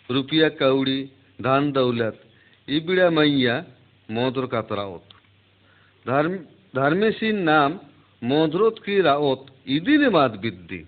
রুপিয়া 0.10 0.49
কাউড়ি, 0.60 0.99
ধান 1.43 1.64
দৌলত, 1.76 2.18
ইবিড়া 2.68 3.07
মাইয়া, 3.18 3.55
মদর 4.10 4.45
কাত 4.47 4.70
রাওত 4.80 5.05
ধর্ম 6.05 6.34
ধর্মেশীন 6.76 7.38
নাম, 7.49 7.72
মদরত 8.22 8.76
কি 8.86 8.95
রাওত? 9.10 9.41
ইদিনে 9.76 10.10
মাত 10.10 10.34
বিদ্যি 10.43 10.82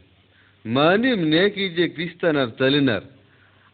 মানিম 0.66 1.20
নে 1.32 1.44
কি 1.56 1.66
যে 1.78 1.86
ক্রিস্তানার 1.96 2.50
তলিনার। 2.60 3.04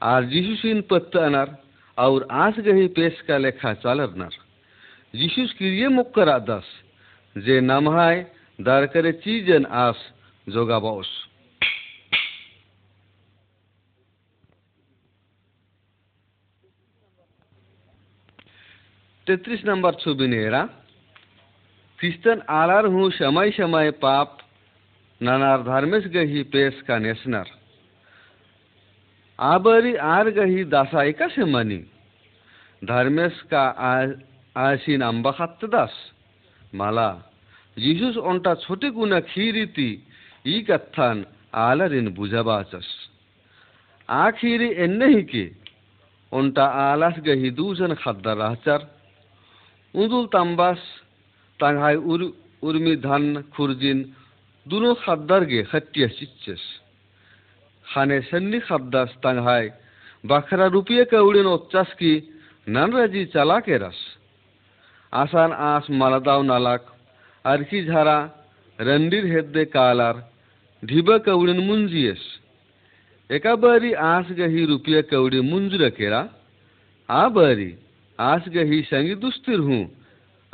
आर 0.02 0.26
जीशुसिन 0.26 0.82
पत्तनर, 0.90 1.56
और 1.98 2.28
आस 2.32 2.60
गही 2.60 2.88
पेश 2.94 3.22
का 3.28 3.38
लेखा 3.38 3.74
चालर 3.76 4.14
नर 4.16 4.34
जीशुस 5.16 5.54
क्रिये 5.58 5.88
मुक्कर 5.90 6.30
आदस, 6.30 6.66
जे 7.36 7.60
नमहाय 7.62 8.26
दार 8.60 8.86
करे 8.86 9.12
चीजन 9.20 9.66
आस 9.66 10.04
जोगा 10.48 10.80
बाउस 10.80 11.10
तेत्रिस 19.28 19.66
नंबर 19.66 19.94
छुबी 19.96 20.28
नेरा 20.28 20.64
क्रिस्तन 22.00 22.42
आलार 22.50 22.86
हूँ 22.86 23.10
समय 23.12 23.52
समय 23.52 23.92
पाप, 23.98 24.38
नानार 25.22 25.64
धार्मिक 25.64 26.08
गही 26.14 26.44
पेश 26.44 26.82
का 26.88 26.98
नेशनर 27.00 27.57
आबरी 29.39 29.95
आर 30.09 30.31
गही 30.31 30.65
दासा 30.67 31.03
एकाशे 31.05 31.45
मनी 31.47 31.81
धर्मेश 32.83 33.41
का 33.51 33.65
आसीन 34.57 35.03
आंबा 35.03 35.31
खात 35.33 35.65
दास 35.73 35.95
माला 36.75 37.11
যিশুস 37.77 38.17
অন্টা 38.23 38.53
ছোটে 38.57 38.89
গুনা 38.91 39.19
খিরিতি 39.29 39.91
ই 40.45 40.57
কাথান 40.69 41.17
আলারিন 41.61 42.07
বুঝাবাচস 42.17 42.89
আ 44.09 44.25
খিরি 44.39 44.69
এন্নে 44.85 45.07
হিকে 45.15 45.45
অন্টা 46.33 46.65
আলাস 46.85 47.17
গহি 47.27 47.49
দুজন 47.59 47.93
খাদ্দা 48.03 48.33
রাহচার 48.35 48.81
উদুল 49.95 50.27
তাম্বাস 50.35 50.81
তাংহাই 51.61 51.97
উর 52.05 52.23
উর্মি 52.63 52.95
ধান 53.03 53.25
খুরজিন 53.55 53.99
দুনো 54.67 54.91
খাদ্দার 54.95 55.43
গে 55.51 55.61
খাটিয়া 55.71 56.09
চিচ্ছেস 56.17 56.63
하네선니 57.88 58.60
उच्चास 61.48 61.90
की 61.94 62.14
루피에 62.68 63.04
까우린 63.04 63.28
चला 63.34 63.60
के 63.60 63.78
रस। 63.78 64.00
आसान 65.14 65.52
आस 65.52 65.86
말다우 65.92 66.42
नालाक, 66.44 66.82
अर्खी 67.46 67.84
झारा, 67.86 68.18
रंडीर 68.80 69.26
हेद्दे 69.26 69.64
कालार, 69.66 70.16
ढिब 70.84 71.12
कवडीन 71.26 71.60
मुंजीयस 71.66 72.24
एका 73.30 73.54
बरी 73.56 73.92
आस 73.94 74.28
गही 74.32 74.66
रुपया 74.66 75.02
कवडी 75.02 75.40
मुंजर 75.42 75.90
केरा 75.90 76.22
आ 77.10 77.28
बरी 77.30 77.72
आस 78.20 78.44
गही 78.50 78.82
संगी 78.84 79.16
दुस्तिर 79.16 79.60
हूँ, 79.60 79.84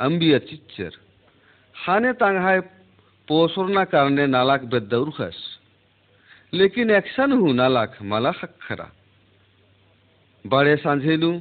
अंबिया 0.00 0.38
चिच्चर। 0.46 0.92
हाने 1.76 2.12
तंगहाय 2.14 2.60
पोसोरना 3.28 3.84
कारणे 3.84 4.26
नालाक 4.28 4.62
बेदौरखस 4.70 5.38
लेकिन 6.53 6.91
एक्शन 6.91 7.31
हूँ 7.31 7.53
नालाक 7.53 7.97
माला 8.03 8.31
खखरा 8.33 8.89
बड़े 10.45 10.75
सांझेनु 10.77 11.31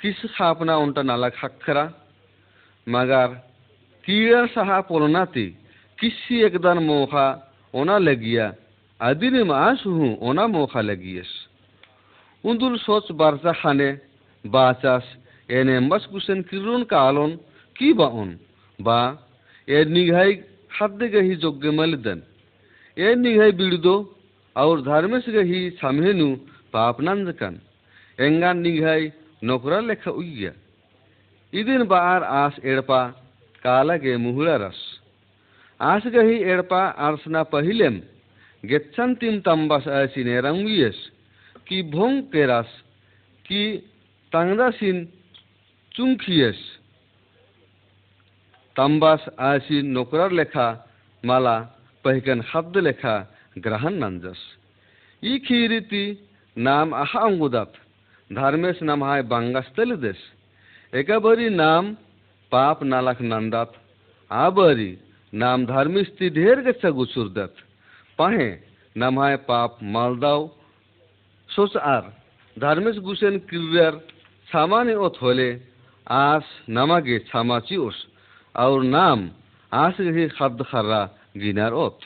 किस 0.00 0.24
खापना 0.32 0.76
उनटा 0.76 1.02
नालाक 1.04 1.34
खखरा 1.34 1.84
मगर 2.86 3.34
कीड़ा 4.04 4.44
सहा 4.48 4.80
पोलनाती 4.88 5.46
किसी 5.98 6.42
एकदान 6.44 6.78
मोखा 6.84 7.26
ओना 7.74 7.98
लगिया 7.98 8.52
आदिने 9.00 9.42
मास 9.44 9.82
हूँ 9.86 10.16
ओना 10.22 10.46
मोखा 10.48 10.80
लगियस 10.82 11.32
उन्दुल 12.44 12.76
सोच 12.78 13.12
बारजा 13.14 13.52
खाने 13.54 13.90
बाचास 14.44 15.14
एने 15.48 15.76
एम्बास 15.76 16.06
कुसेन 16.06 16.42
किरुन 16.44 16.84
कालन 16.86 17.38
কি 17.76 17.88
বাউন 17.94 18.28
বা 18.78 19.00
এর 19.68 19.86
নিঘাই 19.88 20.30
খাদ্যে 20.70 21.06
গহি 21.14 21.34
যজ্ঞে 21.42 21.70
মালিদান 21.78 22.18
এর 22.96 23.16
নিঘাই 23.18 23.52
বিড়দ 23.52 23.86
और 24.55 24.77
ಧರ್ಮಿಸ್ಗೆ 24.87 25.41
ಸಮೇನು 25.79 26.27
ಪಾಪನಂದಕನ್ 26.73 27.59
ಎಂಗಾನ್ 28.19 28.59
ನಿಂಗೈ 28.65 29.01
ನೊಕರ 29.43 29.75
ಲೆಖ 29.89 30.03
ಉಯ್ಯ 30.21 30.47
ಇದನ್ 31.53 31.85
ಬಾರ್ 31.91 32.25
ಆಸ್ 32.41 32.59
ಎಡಪ 32.71 32.91
ಕಾಲಗೆ 33.65 34.13
ಮುಹುಳ 34.17 34.49
ರಸ್ 34.63 34.83
ಆಸ್ಗಹಿ 35.79 36.37
ಎಡಪ 36.51 36.73
ಅರ್ಸನ 37.05 37.37
ಪಹಿಲೆಂ 37.53 37.95
ಗೆಚ್ಚಂತಿಂ 38.63 39.35
ತಂಬಸ್ 39.47 39.87
ಸಿನೆರಂಗುಯಸ್ 40.13 41.01
ಕಿ 41.67 41.79
ಭೋಂಗ್ 41.93 42.21
ಕೆರಸ್ 42.33 42.75
ಕಿ 43.45 43.63
ತಂಗದಸಿನ್ 44.31 45.01
ಚುಂಖಿಯಸ್ 45.91 46.65
तम्बास 48.75 49.23
आसी 49.41 49.81
नोकरार 49.85 50.31
लेखा 50.31 50.65
माला 51.23 51.55
पहकन 52.05 52.41
शब्द 52.43 52.77
लेखा 52.79 53.15
গ্রহণঞ্জস 53.55 54.41
ই 55.23 55.39
খিরিতি 55.39 56.05
নাম 56.57 56.93
আহা 56.93 57.19
অঙ্গুদাত 57.19 57.71
ধর্মেস 58.35 58.77
নাম 58.83 59.03
হায় 59.03 59.23
বাঙ্গাস্তল 59.23 59.89
দেশ। 59.95 60.19
একাবারি 60.93 61.49
নাম 61.49 61.95
পাপ 62.49 62.83
নালাক 62.83 63.21
নান্দাত, 63.21 63.71
আবারি 64.31 64.91
নাম 65.33 65.65
ধর্মিস্তি 65.65 66.29
ঢের 66.29 66.57
গেছে 66.63 66.89
গুচুর 66.91 67.27
দাত। 67.33 67.53
পাহে 68.17 68.59
নাম 68.95 69.19
হায় 69.19 69.37
পাপ 69.47 69.71
মালদাও 69.81 70.49
সোচ 71.49 71.73
আর। 71.75 72.03
ধার্মেশ 72.59 72.97
গুসেন 72.97 73.35
ক্রিয়ার 73.39 73.93
সামানি 74.51 74.93
ও 74.95 75.07
হলে 75.21 75.59
আস 76.07 76.45
নামাগে 76.69 77.19
ছামাচি 77.19 77.77
ওস 77.77 77.97
আর 78.55 78.81
নাম 78.83 79.19
আস 79.71 79.95
গেছে 79.97 80.27
খাদ্য 80.37 80.59
খারা 80.63 81.01
গিনার 81.41 81.73
অথ 81.73 81.99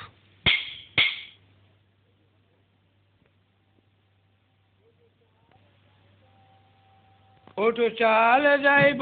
ওটো 7.58 7.88
চাল 8.00 8.44
যাইব 8.66 9.02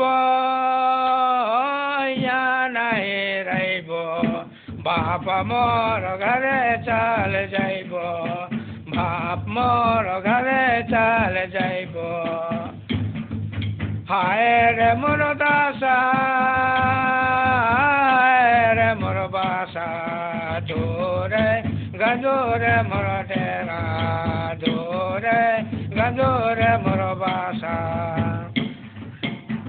নাই 2.77 3.05
রাইব 3.49 3.89
বাপ 4.85 5.25
মর 5.49 6.03
ঘরে 6.23 6.59
চাল 6.87 7.33
যাইব, 7.53 7.93
বাপ 8.93 9.41
মর 9.55 10.05
ঘরে 10.27 10.63
চাল 10.91 11.35
যাইব। 11.55 11.95
হায় 14.09 14.51
রে 14.77 14.91
মোর 15.01 15.21
দাসা 15.41 15.97
রে 18.77 18.89
মোর 19.01 19.17
বাসা 19.35 19.89
দোরে 20.69 21.49
গজোরে 22.01 22.75
মোর 22.89 23.07
ডেরা 23.29 23.83
দোরে 24.61 25.41
গজোরে 25.97 26.71
মোর 26.83 27.01
বাসা। 27.21 27.77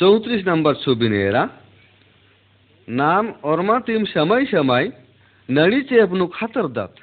চৌত্রিশ 0.00 0.46
নম্বর 0.46 0.74
ছবি 0.74 1.08
নেরা 1.08 1.48
নাম 2.88 3.32
অরমা 3.42 3.80
তিম 3.80 4.04
সময় 4.04 4.46
সময় 4.46 4.90
নড়ি 5.50 5.80
চেপনু 5.82 6.26
খাতর 6.26 6.68
দাঁত। 6.68 6.94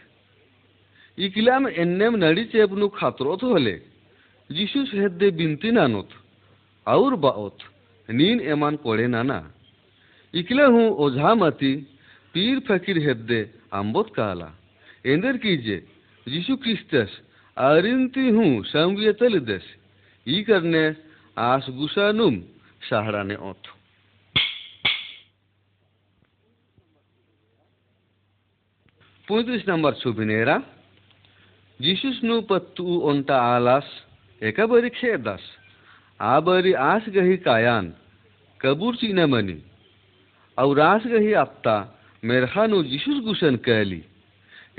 ইকলাম 1.17 1.67
এন্নেম 1.67 2.13
নড়ি 2.15 2.43
চেপনু 2.45 2.89
খাতরত 2.89 3.43
হলে, 3.43 3.79
যিশু 4.49 4.85
সেহেদ্দে 4.85 5.31
বিনতি 5.31 5.71
নানত, 5.71 6.09
আউর 6.85 7.15
বাওত, 7.15 7.57
নিন 8.09 8.39
এমান 8.39 8.77
পড়ে 8.83 9.07
নানা। 9.07 9.43
ইকলে 10.33 10.65
হু 10.65 10.81
ওঝা 10.97 11.35
মাতি, 11.35 11.85
পীর 12.33 12.57
ফকির 12.67 12.97
হেদ্দে 12.97 13.45
আম্বত 13.71 14.07
কালা। 14.13 14.49
এদের 15.03 15.39
কি 15.39 15.57
যে, 15.57 15.81
যিশু 16.27 16.55
খ্রিস্টাস, 16.55 17.09
আরিন্তি 17.55 18.31
হু 18.31 18.63
সঙ্গে 18.63 19.13
তেল 19.13 19.39
দেশ। 19.39 19.65
ই 20.25 20.43
কারণে 20.43 20.93
আশ 21.35 21.69
গুসানুম 21.69 22.41
सहारा 22.81 23.23
ने 23.23 23.35
ओथ 23.35 23.67
पैंतीस 29.27 29.67
नंबर 29.67 29.93
सुबिनेरा 29.93 30.63
जीसुस 31.81 32.23
नु 32.23 32.41
पत्तू 32.41 32.99
ओंता 32.99 33.41
आलास, 33.41 34.05
एक 34.43 34.61
बरी 34.61 34.89
खेदास। 34.89 35.41
आ 36.21 36.39
बरी 36.39 36.73
आस 36.73 37.05
गही 37.09 37.37
कायान, 37.37 37.93
कबूर 38.61 38.95
ची 38.95 39.13
न 39.13 39.25
मनी। 39.25 39.63
और 40.57 40.79
आस 40.79 41.03
गही 41.05 41.33
आपता, 41.33 41.99
मेरखा 42.23 42.67
नु 42.67 42.83
जीसुस 42.83 43.23
गुसन 43.23 43.55
कहली। 43.55 44.03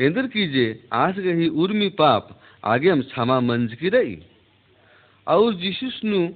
इंद्र 0.00 0.26
कीजे 0.26 0.88
आस 0.92 1.14
गही 1.14 1.48
उर्मी 1.48 1.88
पाप, 1.88 2.40
आगे 2.64 2.90
हम 2.90 3.02
क्षमा 3.02 3.40
मंज 3.40 3.74
की 3.74 3.88
रही। 3.88 4.22
और 5.26 5.54
जीसुस 5.54 6.00
नु 6.04 6.28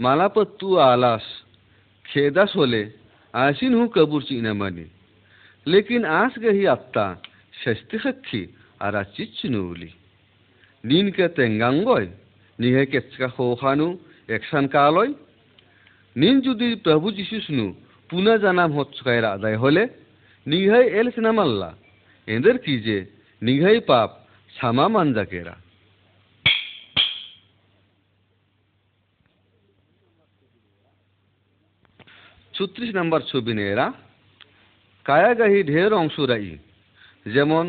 मालापत्तु 0.00 0.74
आलास 0.80 1.26
खेदास 2.04 2.52
होले 2.56 2.82
आसिन 3.34 3.74
हूँ 3.74 3.88
कबूर 3.94 4.22
चीना 4.22 4.52
मनी 4.54 4.86
लेकिन 5.66 6.04
आस 6.04 6.34
गही 6.38 6.64
आत्ता 6.66 7.06
शस्ति 7.64 7.98
खक्खी 7.98 8.42
आरा 8.82 9.02
चिच्च 9.14 9.40
नुली 9.46 9.90
नीन 10.84 11.10
के 11.10 11.28
तेंगांगोय 11.36 12.06
निहे 12.58 12.84
केचका 12.86 13.28
खोखानु 13.36 13.88
एकसान 14.28 14.66
कालय 14.68 15.14
नीन 16.16 16.40
जुदी 16.40 16.74
प्रभु 16.84 17.10
जिशुसनु 17.12 17.66
पुनः 18.10 18.36
জানাম 18.38 18.70
হচ্ছকায়ের 18.78 19.24
আদায় 19.26 19.56
হলে 19.56 19.82
নিঘাই 20.46 20.84
এল 20.98 21.08
সিনামাল্লা 21.14 21.70
এদের 22.28 22.56
কি 22.64 22.74
যে 22.86 22.96
নিঘাই 23.42 23.78
পাপ 23.88 24.10
সামা 24.52 24.86
মানজাকেরা 24.94 25.54
ছত্রিশ 32.58 32.90
নম্বর 32.94 33.20
ছবি 33.30 33.52
নেরা 33.54 33.86
কায়াগাহি 35.06 35.60
ঢের 35.62 35.92
অংশরাই 35.94 36.50
যেমন 37.26 37.64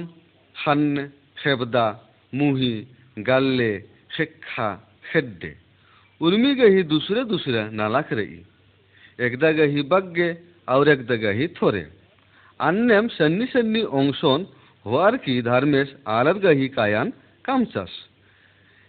খান্নে 0.56 1.04
খেবদা 1.38 1.88
মুহি 2.34 2.74
গাল্লে 3.26 3.72
শিক্ষা 4.16 4.68
খেদ্দে 5.06 5.52
उर्मी 6.22 6.54
गही 6.56 6.84
दुसरे 6.86 7.24
दुसऱ्या 7.26 7.64
नालाक 7.72 8.12
रई 8.14 8.36
एकदा 9.20 9.50
गही 9.52 9.82
बग्गे 9.86 10.30
और 10.68 10.90
एकदा 10.90 11.16
गही 11.18 11.48
थोरे 11.58 11.84
अन्यम 12.60 13.08
सन्नी 13.12 13.46
सन्नी 13.48 13.82
অংশন 14.00 14.40
হওয়ার 14.86 15.14
কি 15.18 15.34
ধর্মেশ 15.42 15.90
আলার 16.10 16.38
গহি 16.40 16.68
কায়ান 16.70 17.08
কামচাস 17.46 17.94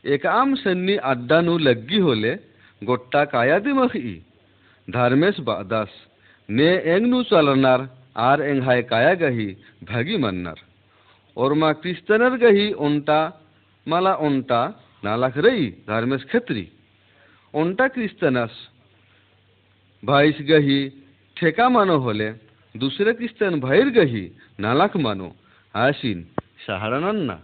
এক 0.04 0.22
আম 0.32 0.50
সন্নি 0.56 0.94
আড্ডানু 1.04 1.54
লগ্গি 1.60 2.00
হলে 2.00 2.32
গোট্টা 2.82 3.20
কায়াদি 3.28 3.72
धर्मेश 4.91 5.39
दास। 5.39 5.89
ने 6.49 6.67
एंगनू 6.67 7.23
चलनार, 7.23 7.87
आर 8.17 8.41
एंघाय 8.41 8.81
काया 8.81 9.13
गही, 9.13 9.45
भागी 9.83 10.17
मानणार 10.17 10.59
और 11.37 11.53
मा 11.53 11.71
क्रिस्तनर 11.73 12.35
गही 12.37 12.71
ओंटा 12.73 13.19
माला 13.87 14.13
ओंटा 14.15 14.61
नालाख 15.03 15.37
रही, 15.37 15.69
धर्मेश 15.87 16.23
खेत्री। 16.23 16.67
ओंटा 17.53 17.87
क्रिस्तनस। 17.87 18.51
भाईस 20.03 20.37
गही, 20.41 20.79
ठेका 21.37 21.69
मानो 21.69 21.97
होले, 21.97 22.29
दूसरे 22.75 23.13
क्रिस्तन 23.13 23.59
भाईर 23.59 23.89
गही, 23.89 24.23
नालाख 24.59 24.97
मानो। 24.97 25.31
आशीन 25.75 26.23
सहारा 26.67 26.99
नन्ना 26.99 27.39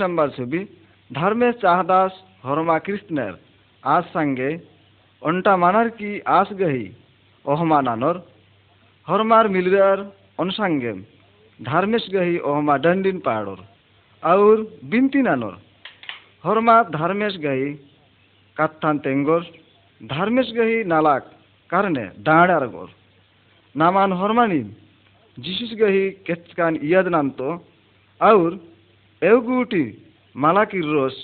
नम्बरसुबि 0.00 0.58
धर्मेश 1.12 1.54
चाहदास 1.54 2.24
हरमा 2.44 2.78
कृष्णर 2.78 3.38
आज 3.84 4.04
संगे 4.04 4.52
अंटा 5.22 5.56
मानर 5.56 5.88
की 5.88 6.20
आस 6.20 6.48
गही 6.52 6.92
ओहमा 7.46 7.80
नानर 7.80 8.22
हरमार 9.08 9.48
मिलर 9.48 10.16
अनुसंगे 10.40 10.92
धर्मेश 11.60 12.06
गही, 12.12 12.38
ओहमा 12.38 12.76
डंडिन 12.76 13.18
पाड़ोर। 13.18 13.58
और 14.24 14.78
बिंती 14.84 15.22
नानर। 15.22 15.56
हरमा 16.44 16.82
धर्मेश 16.82 17.36
गही, 17.36 17.74
कत्थान 18.56 18.98
तेंगोर। 18.98 19.46
धर्मेश 20.02 20.52
गही, 20.52 20.84
नालाक 20.84 21.30
कारणे 21.70 22.04
दाड़ार 22.18 22.66
गोर। 22.66 22.88
नामान 23.76 24.12
हरमानी 24.12 24.60
जिशिस 25.38 25.78
गही, 25.80 26.10
केचकान 26.10 26.76
इयाद 26.76 27.08
नाम 27.08 27.30
तो 27.30 27.64
और 28.22 28.60
ewguuti 29.22 29.84
malakirroos 30.34 31.16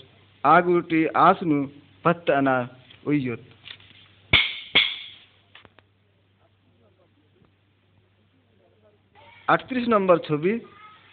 aaguuti 0.45 1.01
aasnu 1.21 1.59
patta'anaa 2.05 2.63
uyyot 3.07 3.43
আটত্রিশ 9.49 9.85
নম্বর 9.95 10.17
ছবি 10.29 10.53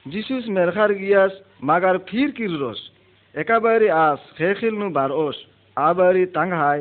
যিশুস 0.05 0.45
মেরখার 0.55 0.91
গিয়াস 1.01 1.33
মাগার 1.61 1.97
ফির 2.07 2.29
কিররস 2.37 2.79
একাবারি 3.35 3.89
আস 4.01 4.21
খেখিল 4.37 4.75
নু 4.81 4.87
বার 4.97 5.11
ওস 5.17 5.37
আবারি 5.77 6.23
তাংহাই 6.35 6.79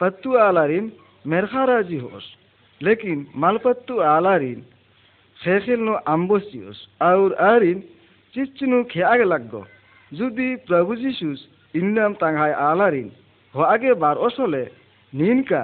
পত্তু 0.00 0.30
আলারিন 0.46 0.86
মেরখারাজি 1.24 1.98
হোস 2.04 2.24
লেকিন 2.80 3.18
মালপত্তু 3.42 3.94
আলারিন 4.16 4.60
খেখিল 5.38 5.80
নু 5.86 5.94
আম্বসিওস 6.14 6.78
আউর 7.08 7.30
আরিন 7.50 7.78
চিচ্চুনু 8.36 8.78
খেয়াগে 8.92 9.26
লাগগো। 9.32 9.62
যদি 10.12 10.46
প্রভু 10.68 10.92
যিশুস 11.02 11.40
ইন্নাম 11.80 12.12
তাংহাই 12.22 12.52
আলারিন, 12.68 13.08
হো 13.54 13.60
আগে 13.74 13.90
বার 14.02 14.16
অসলে, 14.26 14.64
নিনকা, 15.12 15.62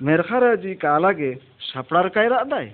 মেরখারাজি 0.00 0.72
কালাগে 0.84 1.30
সাপড়ার 1.68 2.06
কায়রা 2.14 2.38
দায় 2.52 2.70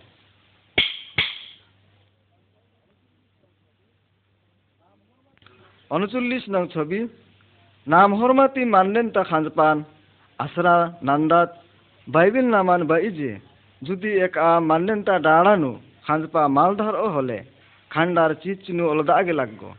উনচল্লিশ 5.91 6.45
নং 6.55 6.65
ছবি, 6.75 7.01
নাম 7.87 8.11
হরমাতি 8.19 8.63
মানলেন 8.75 9.07
তা 9.15 9.23
খানপান, 9.31 9.77
আসরা, 10.39 10.77
নান্দাত, 11.09 11.51
বাইবেল 12.09 12.47
নামান 12.55 12.81
বা 12.91 12.97
ইজে, 13.09 13.33
যদি 13.83 14.11
এক 14.27 14.35
আ 14.49 14.51
মানলেন 14.71 14.99
তা 15.07 15.15
দাঁড়ানো 15.27 15.73
খানপা 16.07 16.43
মালধার 16.57 16.95
ও 17.05 17.07
হলে 17.17 17.39
ಖಂಡಾರ 17.91 18.33
ಚೀಚಿನು 18.43 18.85
ಒಲದಾಗೆ 18.91 19.33
ಲಗ್ಗು 19.33 19.71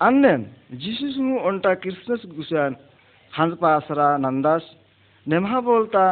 ಅನ್ನೆನ್ 0.00 0.44
ಜಿಸುಸುನು 0.78 1.34
ಒಂಟ 1.42 1.66
ಕ್ರಿಸ್ಮಸ್ 1.82 2.26
ಗುಸನ್ 2.36 2.76
ಹಂಸಪಾಸರ 3.32 4.00
ನಂದಾಸ್ 4.24 4.68
ನೆಮಹ 5.26 5.60
ಬೋಲ್ತಾ 5.60 6.06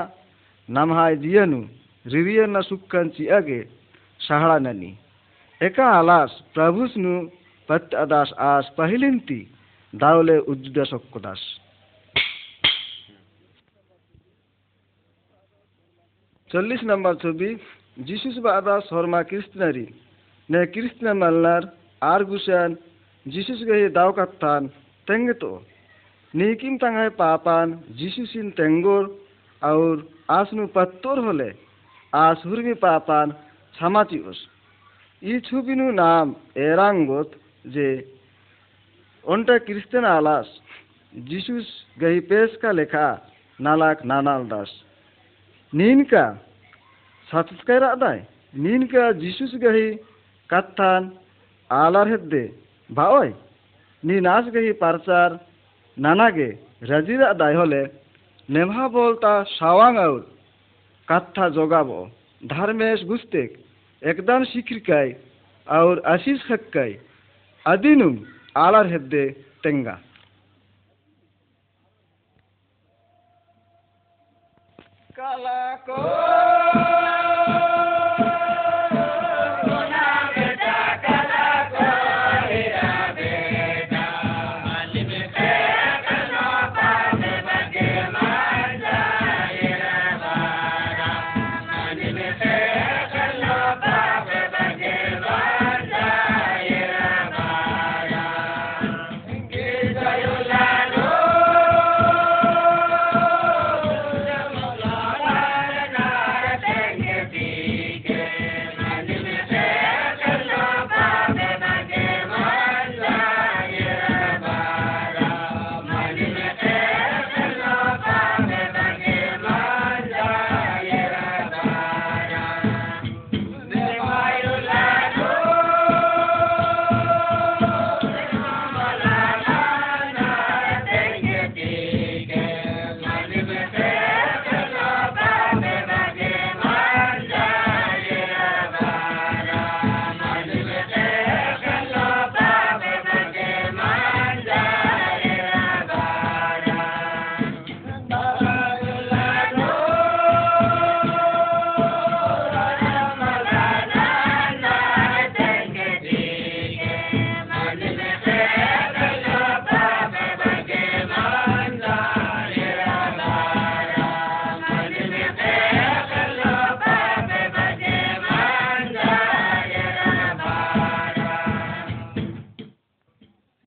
ನಮಹಾಯ್ 0.69 1.19
ದಿಯನು 1.23 1.61
ರಿರಿಯನ್ನ 2.07 2.59
ಸುಕ್ಕಂಚಿ 2.61 3.25
ಅಗೆ 3.31 3.59
ಸಹಳನನಿ 4.21 4.93
ಏಕ 5.61 5.79
ಅಲಾಸ್ 5.95 6.37
ಪ್ರಭುಸ್ನು 6.55 7.15
ಪತ್ 7.69 7.93
ಅದಾಸ್ 7.95 8.33
ಆಸ್ 8.47 8.71
ಪಹಿಲಿಂತಿ 8.77 9.41
দাওলে 9.93 10.37
উদ্যুদ 10.53 10.79
সক্য 10.93 11.21
দাস 11.21 11.43
চল্লিশ 16.51 16.81
নম্বর 16.85 17.15
ছবি 17.23 17.51
যিশুস 18.01 18.37
বা 18.45 18.51
আদা 18.57 18.75
Sharma 18.89 19.21
কৃষ্ণারী 19.23 19.87
Krishna 20.49 21.15
Malnar, 21.15 21.73
R. 22.03 22.21
Gusan, 22.21 22.79
Jesus 23.27 23.63
gaye 23.65 23.89
daw 23.89 24.13
kattan, 24.13 24.71
tengeto. 25.09 25.63
Nikim 26.35 26.79
tangai 26.79 27.11
papan, 27.11 27.83
Jesus 27.97 28.35
in 28.35 28.53
tengor, 28.53 29.09
aur 29.63 30.03
asnu 30.29 30.73
pattor 30.73 31.17
hole, 31.17 31.53
as 32.13 32.39
hurgi 32.39 32.75
papan, 32.75 33.35
samatius. 33.81 34.37
Ichubinu 35.23 35.95
nam 35.95 36.37
erangot, 36.55 37.33
je, 37.65 38.05
onta 39.25 39.59
Kristen 39.61 40.05
alas, 40.05 40.47
जीसुस 41.15 41.67
गई 42.01 42.21
पेश 42.21 42.57
का 42.63 42.71
लेखा 42.73 43.07
नालाक 43.61 44.05
नानाल 44.05 44.47
दास 44.51 44.71
नीन 45.73 46.03
का 46.05 46.25
सातस्काय 47.31 47.79
रादाय 47.79 48.19
नीन 48.55 48.87
का 48.87 49.13
जीसुस 49.13 49.55
गई 49.55 49.95
কাত্থান 50.51 51.03
আলার 51.71 52.09
হেদ্দে, 52.13 52.45
ভাওয় 52.91 53.31
নি 54.03 54.17
নাচ 54.27 54.45
গেহি 54.55 54.73
পারচার, 54.83 55.31
নানাগে 55.97 56.49
রাজিরা 56.91 57.29
দায় 57.41 57.57
হলে, 57.61 57.83
নেমহা 58.55 58.87
বলতা 58.97 59.33
সাওয়াং 59.57 59.95
আউর 60.07 60.23
কাত্থা 61.09 61.47
জগাব, 61.57 61.89
ধার্মেশ 62.53 63.01
গুস্তেক, 63.11 63.51
একদান 64.03 64.43
শিখিরকাই, 64.51 65.09
আউর 65.67 65.97
আশিস 66.15 66.41
হক্কাই, 66.49 66.93
আদিনুম 67.67 68.15
আলার 68.65 68.87
হেদ্দে 68.93 69.25
তেঙ্গা 69.63 69.97
কালা 75.19 75.61